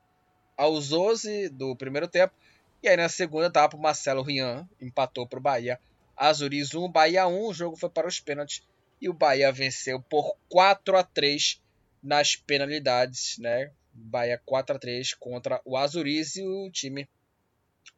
[0.56, 2.34] aos 12 do primeiro tempo.
[2.82, 5.82] E aí na segunda etapa o Marcelo Rian empatou para o Bahia.
[6.16, 7.46] Azuris 1, Bahia 1.
[7.46, 8.64] O jogo foi para os pênaltis
[9.02, 11.62] e o Bahia venceu por 4 a 3
[12.02, 13.70] nas penalidades, né?
[13.92, 17.06] Bahia 4 a 3 contra o Azuriz e o time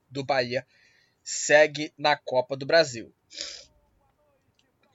[0.10, 0.66] do Bahia
[1.24, 3.14] segue na Copa do Brasil.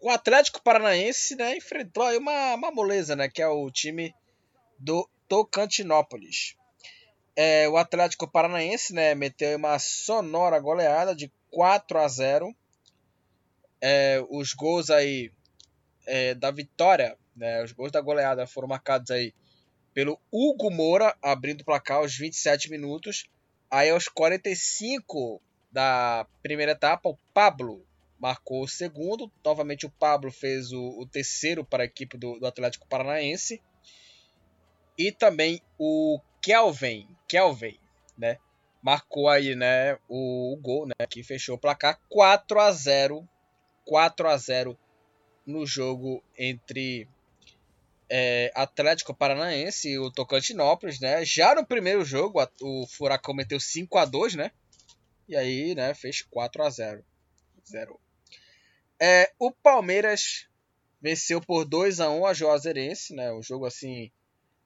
[0.07, 4.15] O Atlético Paranaense né, enfrentou aí uma, uma moleza, né, que é o time
[4.79, 6.55] do Tocantinópolis.
[7.35, 12.55] É, o Atlético Paranaense né, meteu uma sonora goleada de 4 a 0.
[13.81, 15.33] É, os gols aí
[16.07, 19.35] é, da vitória, né, os gols da goleada foram marcados aí
[19.93, 23.29] pelo Hugo Moura, abrindo o placar aos 27 minutos.
[23.69, 25.43] Aí aos 45
[25.73, 27.85] da primeira etapa, o Pablo
[28.19, 29.31] marcou o segundo.
[29.45, 33.63] Novamente o Pablo fez o, o terceiro para a equipe do, do Atlético Paranaense.
[34.99, 37.79] E também o Kelvin, Kelvin,
[38.17, 38.39] né?
[38.83, 43.29] Marcou aí, né, o, o, gol, né, que fechou o placar 4 a 0,
[43.85, 44.79] 4 a 0
[45.45, 47.09] no jogo entre
[48.09, 51.25] é, Atlético Paranaense e o Tocantinópolis, né?
[51.25, 54.53] Já no primeiro jogo, o Furacão meteu 5 a 2, né?
[55.29, 57.05] E aí, né, fez 4 a 0.
[57.69, 58.01] 0.
[59.01, 60.49] É, o Palmeiras
[61.01, 63.31] venceu por 2 a 1 a Juazeirense, né?
[63.33, 64.11] O jogo assim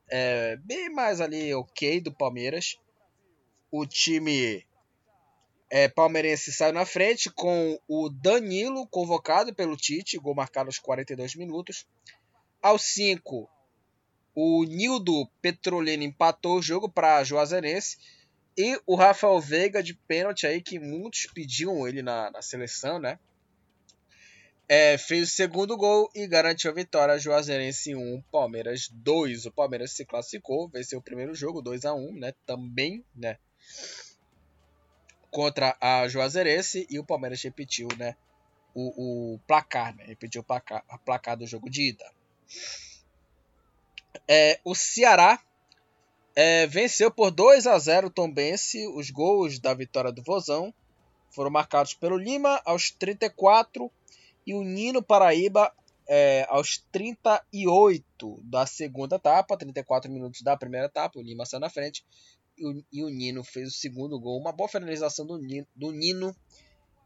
[0.09, 2.76] é, bem mais ali ok do Palmeiras.
[3.70, 4.66] O time
[5.70, 11.37] é, palmeirense saiu na frente com o Danilo convocado pelo Tite, gol marcado aos 42
[11.37, 11.87] minutos.
[12.61, 13.49] Aos 5,
[14.35, 17.99] o Nildo Petrolino empatou o jogo para Juazeirense.
[18.59, 23.18] E o Rafael Veiga de pênalti aí, que muitos pediam ele na, na seleção, né?
[24.73, 27.18] É, fez o segundo gol e garantiu a vitória.
[27.18, 29.47] Juazeirense 1, Palmeiras 2.
[29.47, 32.33] O Palmeiras se classificou, venceu o primeiro jogo 2 a 1 né?
[32.47, 33.37] Também, né?
[35.29, 38.14] Contra a Juazeirense e o Palmeiras repetiu, né?
[38.73, 40.05] O, o placar, né?
[40.05, 42.09] Repetiu o placar, a placar do jogo de ida.
[44.29, 45.43] É, o Ceará
[46.37, 48.87] é, venceu por 2 a 0 o Tombense.
[48.87, 50.73] Os gols da vitória do Vozão
[51.29, 53.91] foram marcados pelo Lima aos 34
[54.51, 55.72] e o Nino Paraíba
[56.09, 61.70] é, aos 38 da segunda etapa, 34 minutos da primeira etapa, o Lima saiu na
[61.70, 62.05] frente
[62.59, 65.92] e o, e o Nino fez o segundo gol, uma boa finalização do Nino, do
[65.92, 66.34] Nino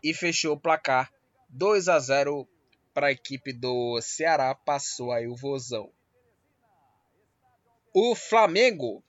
[0.03, 1.13] e fechou o placar
[1.51, 2.49] 2 a 0
[2.95, 5.93] para a equipe do Ceará, passou aí o Vozão.
[7.93, 9.05] O Flamengo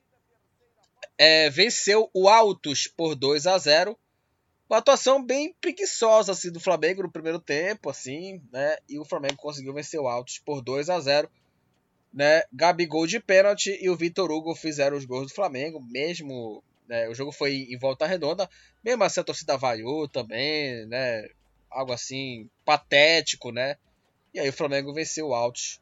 [1.16, 3.98] é, venceu o Altos por 2 a 0
[4.68, 8.76] uma atuação bem preguiçosa assim do Flamengo no primeiro tempo, assim, né?
[8.88, 11.30] E o Flamengo conseguiu vencer o Altos por 2 a 0,
[12.12, 12.42] né?
[12.52, 17.08] Gabigol de pênalti e o Vitor Hugo fizeram os gols do Flamengo, mesmo, né?
[17.08, 18.48] O jogo foi em volta redonda,
[18.84, 21.28] mesmo assim a torcida vaiou também, né?
[21.70, 23.76] Algo assim patético, né?
[24.34, 25.80] E aí o Flamengo venceu o Altos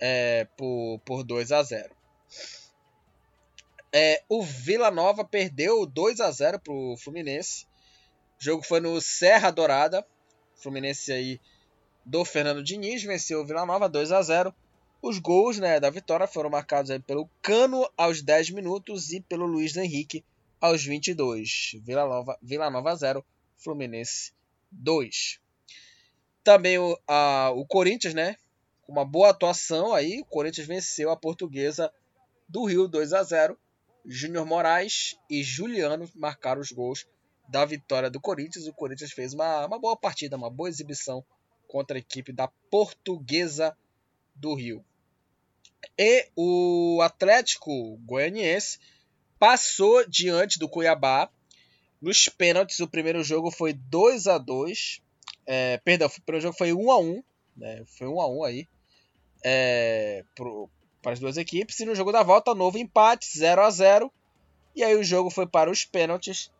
[0.00, 1.94] é, por, por 2 a 0.
[3.92, 7.66] É, o Vila Nova perdeu 2 a 0 para o Fluminense.
[8.38, 10.06] O jogo foi no Serra Dourada.
[10.56, 11.40] Fluminense aí
[12.04, 14.54] do Fernando Diniz venceu o Vila Nova 2 a 0.
[15.02, 19.46] Os gols né, da vitória foram marcados aí pelo Cano aos 10 minutos e pelo
[19.46, 20.24] Luiz Henrique
[20.60, 21.76] aos 22.
[21.82, 23.24] Vila Nova, Vila Nova 0,
[23.56, 24.32] Fluminense
[24.70, 25.40] 2.
[26.44, 28.36] Também o, a, o Corinthians, né?
[28.82, 31.92] Com uma boa atuação aí, o Corinthians venceu a portuguesa
[32.48, 33.58] do Rio 2 a 0.
[34.04, 37.06] Júnior Moraes e Juliano marcaram os gols
[37.48, 38.66] da vitória do Corinthians.
[38.66, 41.24] O Corinthians fez uma, uma boa partida, uma boa exibição
[41.66, 43.76] contra a equipe da Portuguesa
[44.34, 44.84] do Rio.
[45.98, 48.78] E o Atlético Goianiense
[49.38, 51.30] passou diante do Cuiabá
[52.00, 52.80] nos pênaltis.
[52.80, 55.02] O primeiro jogo foi 2 a 2
[55.46, 57.22] é, Perdão, o primeiro jogo foi 1 a 1
[57.56, 58.68] né, Foi 1 a 1 aí.
[59.44, 60.68] É, pro,
[61.00, 61.78] para as duas equipes.
[61.78, 64.12] E no jogo da volta, novo empate, 0 a 0
[64.74, 66.50] E aí o jogo foi para os pênaltis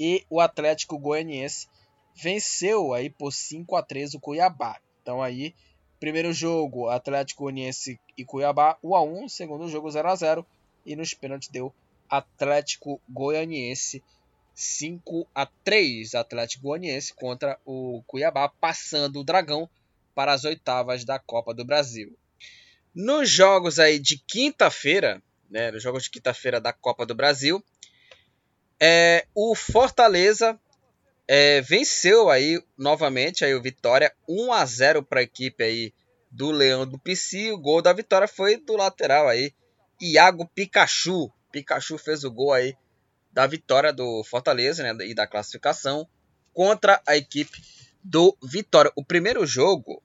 [0.00, 1.68] e o Atlético Goianiense
[2.16, 4.80] venceu aí por 5 a 3 o Cuiabá.
[5.02, 5.54] Então aí,
[6.00, 10.46] primeiro jogo Atlético Goianiense e Cuiabá 1 a 1, segundo jogo 0 a 0
[10.86, 11.74] e nos pênaltis deu
[12.08, 14.02] Atlético Goianiense
[14.54, 19.68] 5 a 3 Atlético Goianiense contra o Cuiabá, passando o Dragão
[20.14, 22.16] para as oitavas da Copa do Brasil.
[22.94, 27.62] Nos jogos aí de quinta-feira, né, nos jogos de quinta-feira da Copa do Brasil,
[28.80, 30.58] é, o Fortaleza
[31.28, 35.92] é, venceu aí novamente aí o Vitória 1 a 0 para a equipe aí
[36.30, 37.52] do Leão do PC.
[37.52, 39.52] O gol da vitória foi do lateral aí,
[40.00, 41.30] Iago Pikachu.
[41.52, 42.74] Pikachu fez o gol aí
[43.32, 46.08] da vitória do Fortaleza né, e da classificação
[46.52, 47.62] contra a equipe
[48.02, 48.90] do Vitória.
[48.96, 50.02] O primeiro jogo,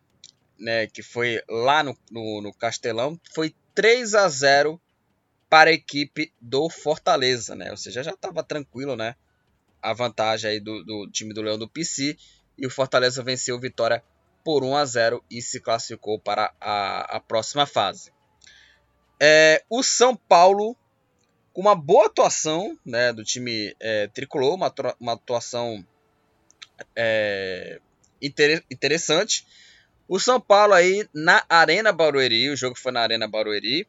[0.59, 4.82] né, que foi lá no, no, no Castelão, foi 3 a 0
[5.56, 7.72] para a equipe do Fortaleza, né?
[7.72, 9.16] Ou seja, já estava tranquilo, né?
[9.82, 12.18] A vantagem aí do, do, time do Leão do PC
[12.58, 14.03] e o Fortaleza venceu Vitória
[14.43, 18.12] por 1 a 0 e se classificou para a, a próxima fase.
[19.18, 20.76] É, o São Paulo,
[21.53, 25.88] com uma boa atuação né, do time é, tricolor, uma, uma atuação
[26.93, 27.80] é,
[28.22, 29.47] inter, interessante.
[30.06, 33.88] O São Paulo aí na Arena Barueri, o jogo foi na Arena Barueri.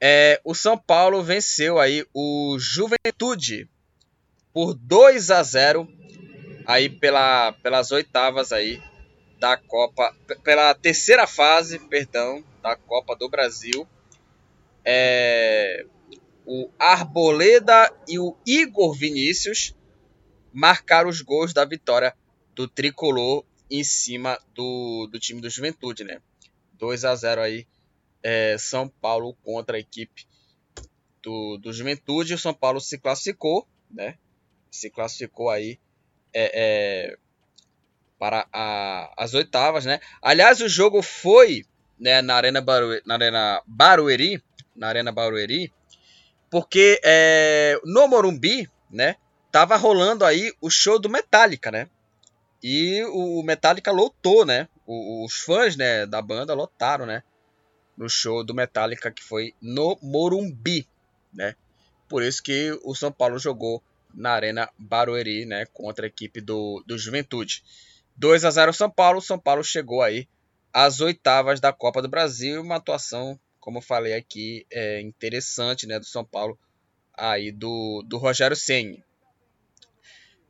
[0.00, 3.68] É, o São Paulo venceu aí o Juventude
[4.52, 5.88] por 2 a 0
[6.66, 8.82] aí pela, pelas oitavas aí
[9.38, 13.86] da Copa, pela terceira fase, perdão, da Copa do Brasil.
[14.84, 15.86] É,
[16.44, 19.74] o Arboleda e o Igor Vinícius
[20.52, 22.14] marcaram os gols da vitória
[22.54, 26.20] do tricolor em cima do, do time do Juventude, né?
[26.74, 27.66] 2 a 0 aí,
[28.22, 30.26] é, São Paulo contra a equipe
[31.22, 32.34] do, do Juventude.
[32.34, 34.16] O São Paulo se classificou, né?
[34.70, 35.78] Se classificou aí
[36.32, 37.18] é, é,
[38.18, 40.00] para a, as oitavas, né?
[40.20, 41.64] Aliás, o jogo foi
[41.98, 44.42] né, na Arena Barueri, na Arena Barueri,
[44.74, 45.72] na Arena Barueri,
[46.50, 49.16] porque é, no Morumbi, né?
[49.50, 51.88] Tava rolando aí o show do Metallica, né?
[52.62, 54.68] E o Metallica lotou, né?
[54.86, 57.22] Os fãs né, da banda lotaram, né?
[57.96, 60.86] No show do Metallica que foi no Morumbi,
[61.32, 61.54] né?
[62.08, 63.82] Por isso que o São Paulo jogou
[64.14, 65.66] na Arena Barueri, né?
[65.66, 67.64] Contra a equipe do, do Juventude.
[68.16, 69.20] 2 a 0 São Paulo.
[69.20, 70.28] São Paulo chegou aí
[70.72, 72.62] às oitavas da Copa do Brasil.
[72.62, 75.98] Uma atuação, como eu falei aqui, é interessante, né?
[75.98, 76.58] Do São Paulo
[77.14, 79.02] aí do, do Rogério Senni.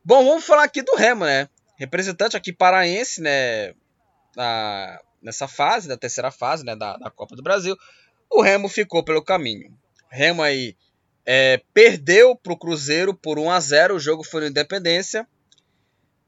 [0.04, 1.48] Bom, vamos falar aqui do Remo, né?
[1.76, 3.74] representante aqui paraense, né,
[4.34, 7.76] na, nessa fase, da terceira fase, né, da, da Copa do Brasil,
[8.30, 9.76] o Remo ficou pelo caminho.
[10.08, 10.76] Remo aí
[11.26, 15.26] é, perdeu para o Cruzeiro por 1 a 0 o jogo foi no Independência.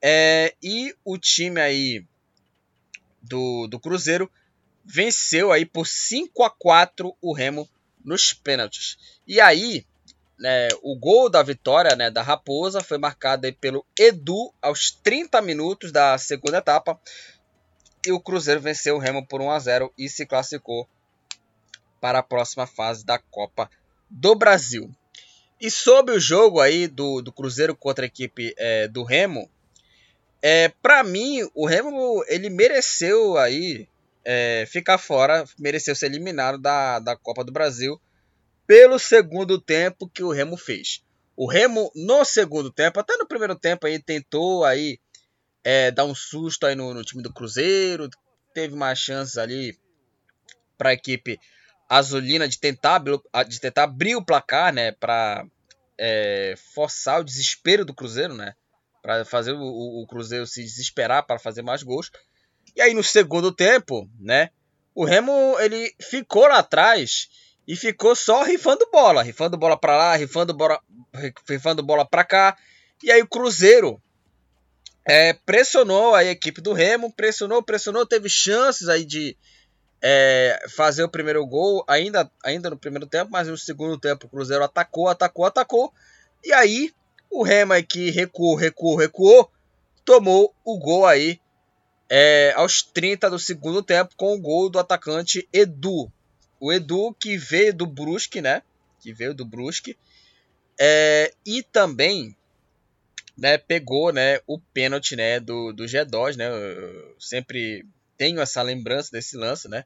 [0.03, 2.05] É, e o time aí
[3.23, 4.31] do, do Cruzeiro
[4.85, 7.69] venceu aí por 5 a 4 o Remo
[8.05, 8.99] nos pênaltis.
[9.27, 9.87] E aí
[10.39, 15.93] né, o gol da vitória né, da Raposa foi marcado pelo Edu aos 30 minutos
[15.93, 16.99] da segunda etapa.
[18.07, 20.89] E o Cruzeiro venceu o Remo por 1 a 0 e se classificou
[22.01, 23.71] para a próxima fase da Copa
[24.09, 24.91] do Brasil.
[25.61, 29.51] E sobre o jogo aí do, do Cruzeiro contra a equipe é, do Remo,
[30.41, 33.89] é, para mim o Remo ele mereceu aí
[34.25, 38.01] é, ficar fora, mereceu ser eliminado da, da Copa do Brasil
[38.67, 41.03] pelo segundo tempo que o Remo fez.
[41.35, 44.99] O Remo, no segundo tempo, até no primeiro tempo, aí tentou aí
[45.71, 48.09] é, dar um susto aí no, no, time do Cruzeiro.
[48.55, 49.79] Teve mais chances ali
[50.79, 51.39] para a equipe
[51.87, 53.03] azulina de tentar,
[53.47, 54.93] de tentar abrir o placar, né?
[54.93, 55.45] Para
[55.99, 58.55] é, forçar o desespero do Cruzeiro, né?
[59.03, 59.61] Para fazer o,
[60.03, 62.11] o, Cruzeiro se desesperar para fazer mais gols.
[62.75, 64.49] E aí no segundo tempo, né?
[64.95, 67.29] O Remo ele ficou lá atrás
[67.67, 70.81] e ficou só rifando bola, rifando bola para lá, rifando bola,
[71.47, 72.57] rifando bola para cá.
[73.03, 74.03] E aí o Cruzeiro
[75.09, 79.35] é, pressionou a equipe do Remo, pressionou, pressionou, teve chances aí de
[80.03, 84.29] é, fazer o primeiro gol ainda, ainda no primeiro tempo, mas no segundo tempo o
[84.29, 85.95] Cruzeiro atacou, atacou, atacou.
[86.45, 86.93] E aí
[87.31, 89.51] o Remo que recuou, recuou, recuou,
[90.05, 91.41] tomou o gol aí
[92.11, 96.13] é, aos 30 do segundo tempo com o gol do atacante Edu.
[96.61, 98.63] O Edu, que veio do Brusque, né?
[99.01, 99.97] Que veio do Brusque.
[100.79, 102.37] É, e também
[103.39, 106.49] né, pegou né, o pênalti né, do, do G2, né?
[106.49, 107.87] Eu sempre
[108.17, 109.85] tenho essa lembrança desse lance, né?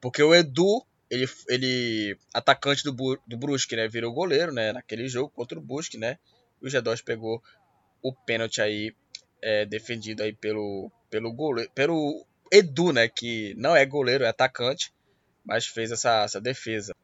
[0.00, 2.92] Porque o Edu, ele, ele atacante do,
[3.26, 3.86] do Brusque, né?
[3.86, 4.72] Virou goleiro, né?
[4.72, 6.18] Naquele jogo contra o Brusque, né?
[6.60, 7.42] O G2 pegou
[8.02, 8.94] o pênalti aí
[9.42, 13.08] é, defendido aí pelo, pelo goleiro, pelo Edu, né?
[13.08, 14.90] Que não é goleiro, é atacante
[15.46, 16.94] mas fez essa, essa defesa.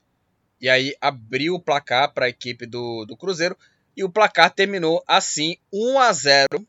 [0.61, 3.57] E aí abriu o placar para a equipe do, do Cruzeiro
[3.97, 6.67] e o placar terminou assim 1 a 0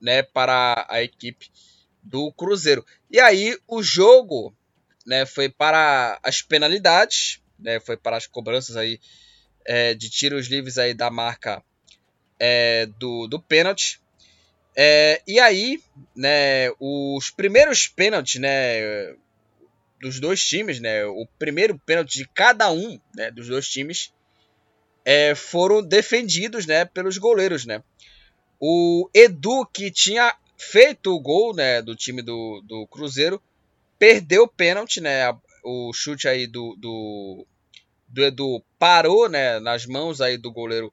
[0.00, 1.50] né, para a equipe
[2.02, 2.84] do Cruzeiro.
[3.10, 4.54] E aí o jogo
[5.06, 9.00] né, foi para as penalidades, né, foi para as cobranças aí
[9.64, 11.62] é, de tiros livres aí da marca
[12.38, 14.00] é, do, do pênalti.
[14.76, 15.80] É, e aí,
[16.14, 19.14] né, os primeiros pênaltis, né,
[20.04, 21.06] dos dois times, né?
[21.06, 24.12] O primeiro pênalti de cada um né, dos dois times
[25.04, 26.84] é, foram defendidos, né?
[26.84, 27.82] Pelos goleiros, né?
[28.58, 31.82] O Edu que tinha feito o gol, né?
[31.82, 33.42] Do time do, do Cruzeiro
[33.98, 35.36] perdeu o pênalti, né?
[35.62, 37.46] O chute aí do, do,
[38.08, 39.60] do Edu parou, né?
[39.60, 40.92] Nas mãos aí do goleiro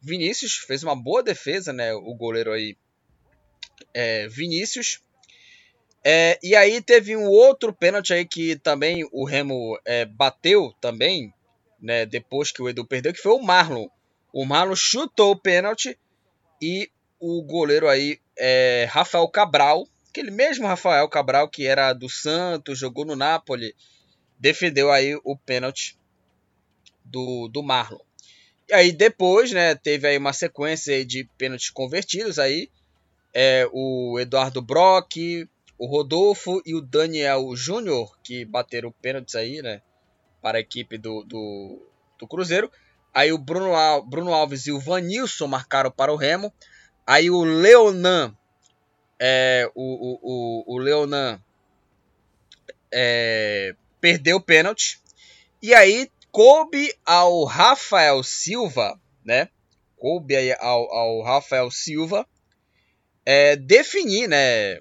[0.00, 1.94] Vinícius fez uma boa defesa, né?
[1.94, 2.76] O goleiro aí
[3.94, 5.00] é, Vinícius
[6.04, 11.32] é, e aí teve um outro pênalti aí que também o Remo é, bateu também,
[11.82, 13.88] né, depois que o Edu perdeu, que foi o Marlon.
[14.32, 15.98] O Marlon chutou o pênalti
[16.62, 22.78] e o goleiro aí é Rafael Cabral, aquele mesmo Rafael Cabral que era do Santos,
[22.78, 23.74] jogou no Napoli,
[24.38, 25.98] defendeu aí o pênalti
[27.04, 28.00] do, do Marlon.
[28.68, 32.70] E aí depois, né, teve aí uma sequência de pênaltis convertidos aí,
[33.34, 35.16] é, o Eduardo Brock,
[35.78, 39.82] o Rodolfo e o Daniel Júnior, que bateram pênaltis aí, né?
[40.42, 41.80] Para a equipe do, do,
[42.18, 42.70] do Cruzeiro.
[43.14, 46.52] Aí o Bruno, Al, Bruno Alves e o Vanilson marcaram para o Remo.
[47.06, 48.36] Aí o Leonan,
[49.18, 51.40] é, o, o, o, o Leonan
[52.92, 55.00] é, perdeu o pênalti.
[55.62, 59.48] E aí coube ao Rafael Silva, né?
[59.96, 62.26] Coube ao, ao Rafael Silva
[63.24, 64.80] é, definir, né?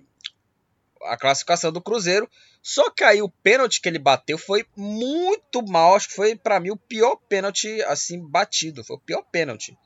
[1.03, 2.29] a classificação do Cruzeiro.
[2.61, 5.95] Só que aí o pênalti que ele bateu foi muito mal.
[5.95, 8.83] Acho que foi, para mim, o pior pênalti assim batido.
[8.83, 9.77] Foi o pior pênalti.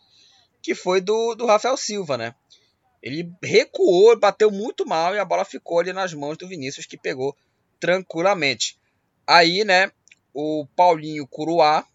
[0.61, 2.35] Que foi do, do Rafael Silva, né?
[3.01, 6.97] Ele recuou, bateu muito mal e a bola ficou ali nas mãos do Vinícius, que
[6.97, 7.37] pegou
[7.79, 8.79] tranquilamente.
[9.27, 9.91] Aí, né,
[10.33, 11.85] o Paulinho Curuá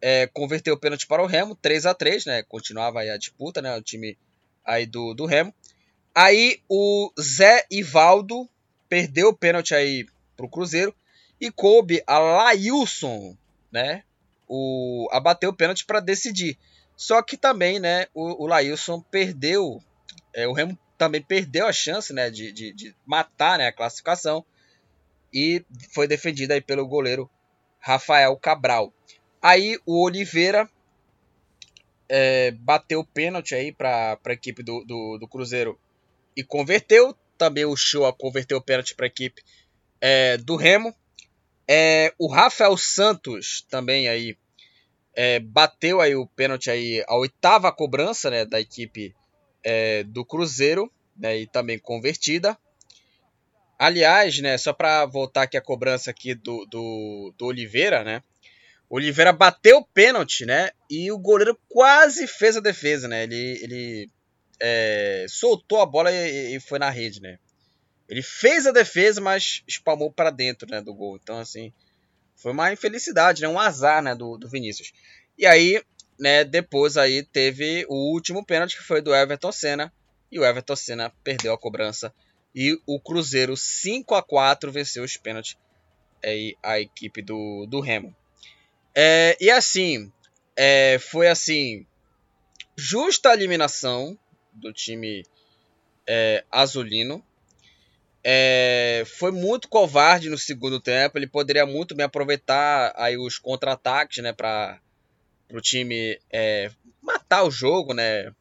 [0.00, 2.42] é, converteu o pênalti para o Remo, 3 a 3 né?
[2.42, 3.76] Continuava aí a disputa, né?
[3.76, 4.16] O time
[4.64, 5.52] aí do, do Remo.
[6.14, 8.48] Aí o Zé Ivaldo
[8.88, 10.06] perdeu o pênalti aí
[10.40, 10.94] pro Cruzeiro
[11.38, 13.36] e coube a Lailson,
[13.70, 14.02] né,
[14.48, 16.58] o, a bater o pênalti para decidir.
[16.96, 19.82] Só que também, né, o, o Lailson perdeu,
[20.34, 24.44] é, o Remo também perdeu a chance, né, de, de, de matar, né, a classificação
[25.32, 27.30] e foi defendido aí pelo goleiro
[27.78, 28.92] Rafael Cabral.
[29.40, 30.68] Aí o Oliveira
[32.08, 35.78] é, bateu o pênalti aí para a equipe do, do, do Cruzeiro
[36.36, 39.42] e converteu também o Show converteu o pênalti para a equipe
[40.00, 40.94] é, do Remo.
[41.68, 44.36] É, o Rafael Santos também aí
[45.14, 49.14] é, bateu aí o pênalti aí a oitava cobrança né, da equipe
[49.62, 52.58] é, do Cruzeiro né, e também convertida.
[53.78, 58.22] Aliás, né, só para voltar aqui a cobrança aqui do, do, do Oliveira, né?
[58.90, 60.70] Oliveira bateu o pênalti, né?
[60.90, 63.22] E o goleiro quase fez a defesa, né?
[63.22, 64.10] Ele, ele
[64.60, 67.38] é, soltou a bola e, e, foi na rede, né?
[68.10, 71.16] Ele fez a defesa, mas espalmou para dentro, né, do gol.
[71.16, 71.72] Então, assim,
[72.34, 74.92] foi uma infelicidade, né, um azar, né, do, do Vinícius.
[75.38, 75.82] E aí,
[76.18, 79.92] né, depois aí teve o último pênalti que foi do Everton Senna
[80.30, 82.12] e o Everton Senna perdeu a cobrança
[82.54, 85.56] e o Cruzeiro 5 a 4 venceu os pênaltis
[86.22, 88.14] aí a equipe do, do Remo.
[88.94, 90.12] É, e assim,
[90.56, 91.86] é, foi assim
[92.76, 94.18] justa eliminação
[94.52, 95.24] do time
[96.06, 97.24] é, azulino.
[98.22, 101.18] É, foi muito covarde no segundo tempo.
[101.18, 104.78] Ele poderia muito bem aproveitar aí os contra-ataques, né, para
[105.52, 106.70] o time é,
[107.02, 108.32] matar o jogo, né,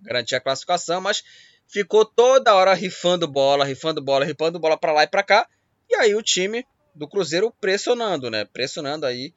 [0.00, 1.22] garantir a classificação, mas
[1.66, 5.48] ficou toda hora rifando bola, rifando bola, rifando bola para lá e para cá.
[5.88, 9.32] E aí o time do Cruzeiro pressionando, né, pressionando aí.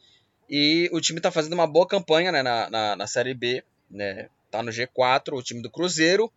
[0.50, 4.30] E o time está fazendo uma boa campanha, né, na, na, na Série B, né,
[4.50, 6.32] tá no G4, o time do Cruzeiro.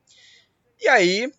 [0.80, 1.32] E aí,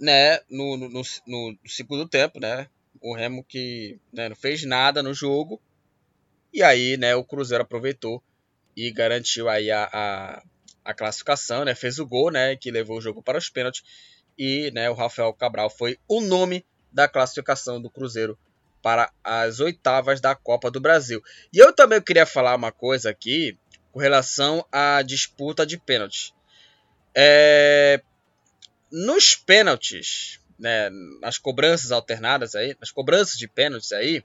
[0.00, 2.68] né, no, no, no, no segundo tempo, né,
[3.00, 5.60] o Remo que né, não fez nada no jogo.
[6.52, 8.22] E aí, né, o Cruzeiro aproveitou
[8.76, 10.42] e garantiu aí a, a,
[10.84, 13.82] a classificação, né, fez o gol, né, que levou o jogo para os pênaltis.
[14.38, 18.38] E, né, o Rafael Cabral foi o nome da classificação do Cruzeiro
[18.82, 21.22] para as oitavas da Copa do Brasil.
[21.52, 23.56] E eu também queria falar uma coisa aqui
[23.92, 26.34] com relação à disputa de pênaltis.
[27.14, 28.02] É,
[28.92, 30.90] nos pênaltis, né,
[31.20, 34.22] nas cobranças alternadas aí, nas cobranças de pênaltis aí,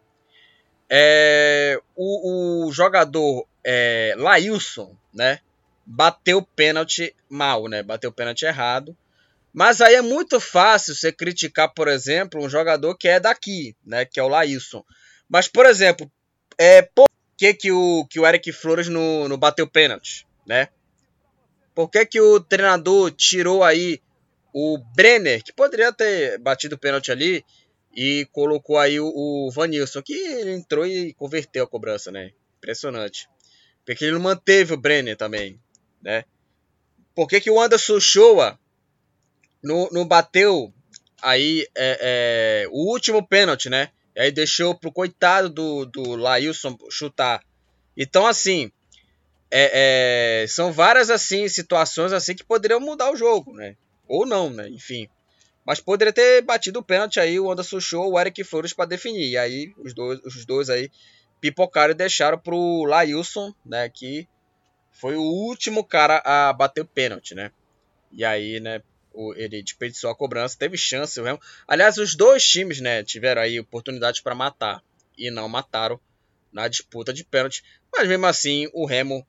[0.89, 5.39] é, o, o, jogador é, Lailson, né,
[5.85, 8.95] bateu pênalti mal, né, bateu pênalti errado.
[9.53, 14.05] Mas aí é muito fácil você criticar, por exemplo, um jogador que é daqui, né,
[14.05, 14.83] que é o Lailson.
[15.27, 16.11] Mas, por exemplo,
[16.57, 17.07] é, por
[17.37, 20.69] que, que, o, que o Eric Flores não, não bateu pênalti, né?
[21.73, 24.01] Por que, que o treinador tirou aí
[24.53, 27.43] o Brenner, que poderia ter batido o pênalti ali,
[27.95, 32.31] e colocou aí o, o Vanilson, que ele entrou e converteu a cobrança, né?
[32.57, 33.27] Impressionante.
[33.85, 35.59] Porque ele não manteve o Brenner também,
[36.01, 36.23] né?
[37.15, 38.59] Por que, que o Anderson Shoa
[39.63, 40.71] não, não bateu
[41.21, 43.89] aí é, é, o último pênalti, né?
[44.15, 47.43] E aí deixou pro coitado do, do Lailson chutar.
[47.95, 48.71] Então, assim,
[49.49, 53.75] é, é, são várias assim situações assim que poderiam mudar o jogo, né?
[54.07, 54.69] Ou não, né?
[54.69, 55.09] Enfim.
[55.65, 59.29] Mas poderia ter batido o pênalti aí, o Anderson Show, o Eric Flores para definir.
[59.29, 60.89] E aí os dois, os dois aí
[61.41, 64.27] pipocaram e deixaram pro Lailson, né, que
[64.91, 67.51] foi o último cara a bater o pênalti, né?
[68.11, 68.81] E aí, né,
[69.35, 71.39] ele desperdiçou a cobrança, teve chance o Remo.
[71.67, 74.81] Aliás, os dois times, né, tiveram aí oportunidades para matar
[75.17, 75.99] e não mataram
[76.51, 77.63] na disputa de pênalti.
[77.93, 79.25] Mas mesmo assim, o Remo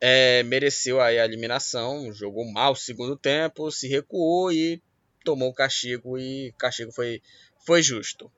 [0.00, 4.82] é, mereceu aí a eliminação, jogou mal o segundo tempo, se recuou e
[5.24, 7.22] tomou o castigo e o castigo foi,
[7.66, 8.32] foi justo.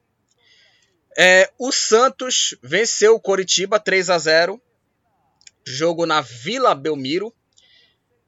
[1.17, 4.61] É, o Santos venceu o Coritiba 3 a 0
[5.65, 7.33] jogo na Vila Belmiro.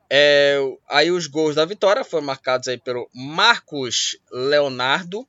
[0.09, 0.59] É,
[0.89, 5.26] aí os gols da vitória foram marcados aí pelo Marcos Leonardo.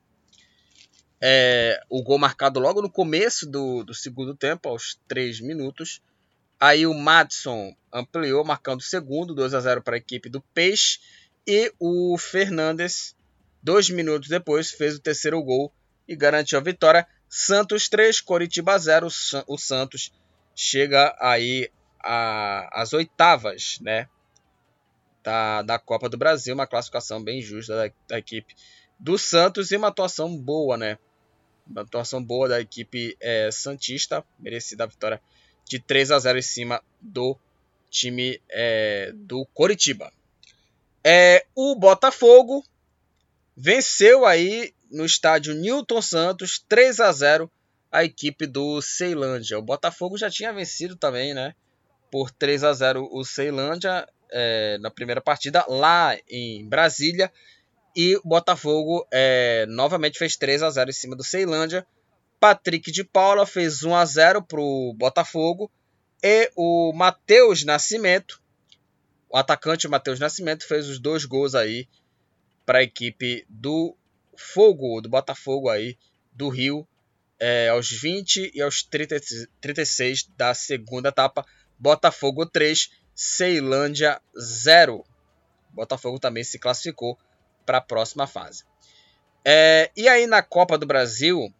[1.20, 6.01] É, o gol marcado logo no começo do, do segundo tempo, aos 3 minutos.
[6.60, 10.99] Aí o Madison ampliou, marcando o segundo, 2 a 0 para a equipe do Peixe.
[11.47, 13.16] E o Fernandes,
[13.62, 15.72] dois minutos depois, fez o terceiro gol
[16.08, 17.08] e garantiu a vitória.
[17.30, 19.08] Santos 3, Coritiba 0.
[19.47, 20.12] O Santos
[20.56, 24.08] chega aí às oitavas, né?
[25.24, 28.56] Da, da Copa do Brasil, uma classificação bem justa da, da equipe
[28.99, 30.97] do Santos e uma atuação boa, né?
[31.68, 35.20] Uma atuação boa da equipe é, Santista, merecida a vitória
[35.66, 37.38] de 3 a 0 em cima do
[37.89, 40.11] time é, do Coritiba.
[41.03, 42.63] É, o Botafogo
[43.55, 47.51] venceu aí no estádio Newton Santos 3 a 0
[47.91, 49.57] a equipe do Ceilândia.
[49.57, 51.55] O Botafogo já tinha vencido também, né?
[52.11, 57.32] Por 3 a 0 o Ceilândia é, na primeira partida lá em Brasília.
[57.95, 61.88] E o Botafogo é, novamente fez 3 a 0 em cima do Ceilândia.
[62.46, 65.72] Patrick de Paula fez 1 a 0 para o Botafogo.
[66.22, 68.39] E o Matheus Nascimento,
[69.28, 71.89] o atacante Matheus Nascimento, fez os dois gols aí
[72.64, 73.98] para a equipe do
[74.38, 75.98] Fogo, do Botafogo aí,
[76.32, 76.88] do Rio,
[77.39, 79.16] é, aos 20 e aos 30,
[79.60, 81.43] 36 da segunda etapa.
[81.80, 85.04] Botafogo 3, Ceilândia 0.
[85.72, 87.18] Botafogo também se classificou
[87.66, 88.66] para a próxima fase.
[89.43, 91.52] É, e aí na Copa do Brasil,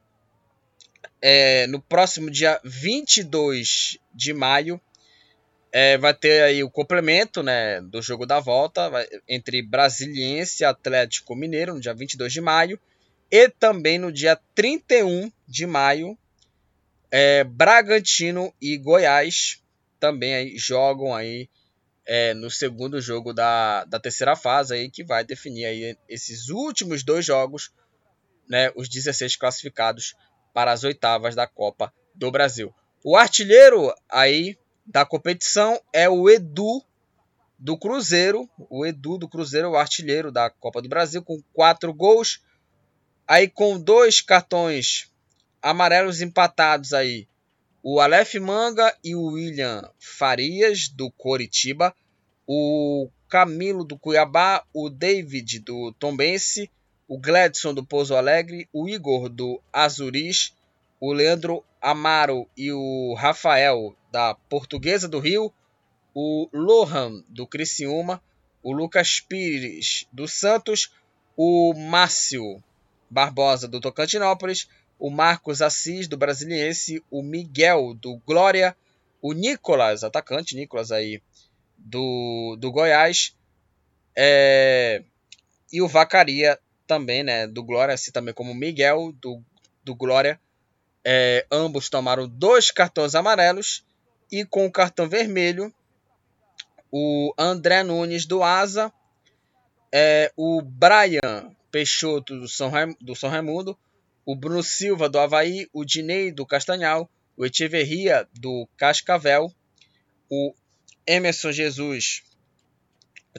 [1.28, 4.80] é, no próximo dia 22 de maio,
[5.72, 10.66] é, vai ter aí o complemento né, do jogo da volta vai, entre Brasiliense e
[10.68, 12.80] Atlético Mineiro, no dia 22 de maio.
[13.32, 16.16] E também no dia 31 de maio,
[17.10, 19.64] é, Bragantino e Goiás
[20.00, 21.50] também aí jogam aí
[22.06, 27.04] é, no segundo jogo da, da terceira fase aí, que vai definir aí esses últimos
[27.04, 27.72] dois jogos,
[28.48, 30.14] né, os 16 classificados
[30.56, 32.74] para as oitavas da Copa do Brasil.
[33.04, 36.82] O artilheiro aí da competição é o Edu
[37.60, 38.50] do Cruzeiro.
[38.70, 42.42] O Edu do Cruzeiro, o artilheiro da Copa do Brasil, com quatro gols.
[43.28, 45.12] Aí com dois cartões
[45.62, 47.28] amarelos empatados aí.
[47.84, 51.94] O Aleph Manga e o William Farias do Coritiba.
[52.48, 56.72] O Camilo do Cuiabá, o David do Tombense,
[57.08, 60.54] o Gladson do Pouso Alegre, o Igor do Azuris,
[61.00, 65.54] o Leandro Amaro e o Rafael da Portuguesa do Rio,
[66.14, 68.22] o Lohan do Criciúma,
[68.64, 70.92] o Lucas Pires do Santos,
[71.38, 72.64] o Márcio
[73.10, 78.76] Barbosa do Tocantinópolis, o Marcos Assis do Brasiliense, o Miguel do Glória,
[79.22, 81.22] o Nicolas, atacante Nicolas aí
[81.78, 83.36] do, do Goiás,
[84.16, 85.04] é,
[85.72, 86.58] e o Vacaria
[86.88, 89.44] também, né, do Glória, assim também como Miguel do,
[89.84, 90.40] do Glória,
[91.04, 93.86] é, ambos tomaram dois cartões amarelos
[94.32, 95.74] e com o cartão vermelho,
[96.92, 98.92] o André Nunes do Asa,
[99.94, 103.78] é, o Brian Peixoto do São, do São Raimundo,
[104.26, 109.54] o Bruno Silva do Havaí, o Dinei do Castanhal, o Echeverria do Cascavel,
[110.30, 110.54] o
[111.06, 112.24] Emerson Jesus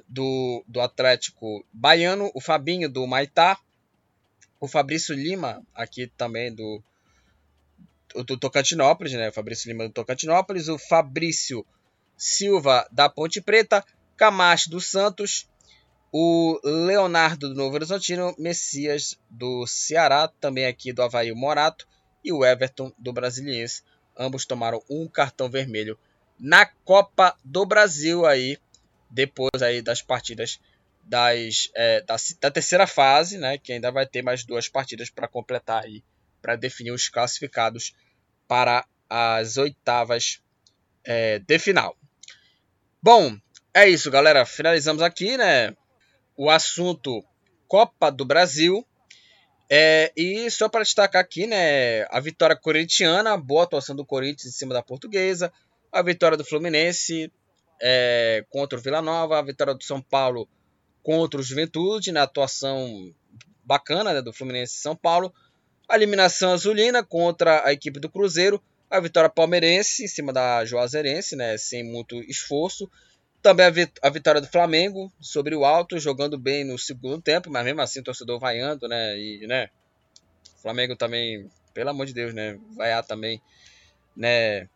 [0.08, 3.58] do, do Atlético Baiano, o Fabinho do Maitá,
[4.60, 6.82] o Fabrício Lima, aqui também do,
[8.24, 9.28] do Tocantinópolis, né?
[9.28, 11.64] O Fabrício Lima do Tocantinópolis, o Fabrício
[12.16, 13.84] Silva da Ponte Preta,
[14.16, 15.46] Camacho do Santos,
[16.10, 21.86] o Leonardo do Novo Horizontino, Messias do Ceará, também aqui do Havaí Morato,
[22.24, 23.82] e o Everton do Brasiliense.
[24.18, 25.98] Ambos tomaram um cartão vermelho
[26.38, 28.58] na Copa do Brasil aí,
[29.10, 30.58] depois aí das partidas
[31.02, 33.58] das, é, da, da, terceira fase, né?
[33.58, 36.02] Que ainda vai ter mais duas partidas para completar aí,
[36.42, 37.94] para definir os classificados
[38.48, 40.40] para as oitavas
[41.04, 41.96] é, de final.
[43.00, 43.38] Bom,
[43.72, 44.44] é isso, galera.
[44.44, 45.74] Finalizamos aqui, né?
[46.36, 47.24] O assunto
[47.68, 48.86] Copa do Brasil.
[49.68, 54.56] É, e só para destacar aqui, né, a vitória corintiana, boa atuação do Corinthians em
[54.56, 55.52] cima da Portuguesa,
[55.90, 57.32] a vitória do Fluminense
[57.80, 60.48] é, contra o Vila Nova, a vitória do São Paulo
[61.02, 63.14] contra o Juventude, na atuação
[63.64, 65.32] bacana né, do Fluminense e São Paulo,
[65.88, 71.36] a eliminação azulina contra a equipe do Cruzeiro, a vitória palmeirense em cima da Juazeirense,
[71.36, 72.90] né, sem muito esforço,
[73.46, 77.48] também a, vit a, vitória do Flamengo sobre o Alto, jogando bem no segundo tempo,
[77.48, 79.16] mas mesmo assim o torcedor vaiando, né?
[79.16, 79.68] E, né?
[80.58, 82.58] O Flamengo também, pelo amor de Deus, né?
[82.74, 83.40] Vaiar também,
[84.16, 84.68] né?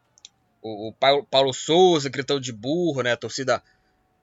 [0.63, 3.13] O, o Paulo, Paulo, Souza gritando de burro, né?
[3.13, 3.63] A torcida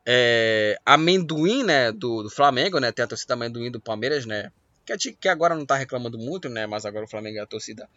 [0.05, 1.91] é, amendoim, né?
[1.91, 2.91] Do, do, Flamengo, né?
[2.91, 4.51] Tem a torcida amendoim do Palmeiras, né?
[4.85, 6.65] Que, que agora não tá reclamando muito, né?
[6.65, 7.89] Mas agora o Flamengo é a torcida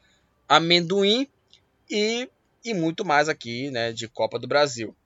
[0.49, 1.29] amendoim
[1.89, 2.29] e,
[2.65, 3.93] e muito mais aqui, né?
[3.93, 4.97] De Copa do Brasil.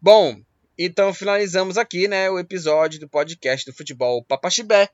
[0.00, 0.42] Bom,
[0.76, 4.90] então finalizamos aqui, né, o episódio do podcast do futebol Papaxibé,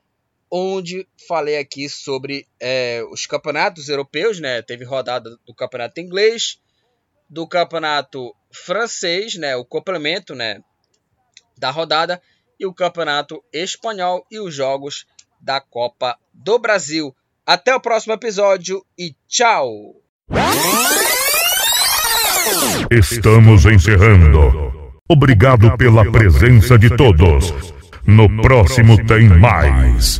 [0.49, 4.61] onde falei aqui sobre é, os campeonatos europeus, né?
[4.61, 6.61] Teve rodada do campeonato inglês,
[7.31, 9.55] do campeonato francês, né?
[9.55, 10.59] O complemento, né?
[11.57, 12.21] Da rodada
[12.59, 15.05] e o campeonato espanhol e os jogos
[15.39, 17.15] da Copa do Brasil.
[17.45, 19.95] Até o próximo episódio e tchau!
[22.91, 24.99] Estamos encerrando.
[25.09, 27.53] Obrigado pela presença de todos.
[28.05, 30.19] No próximo tem mais.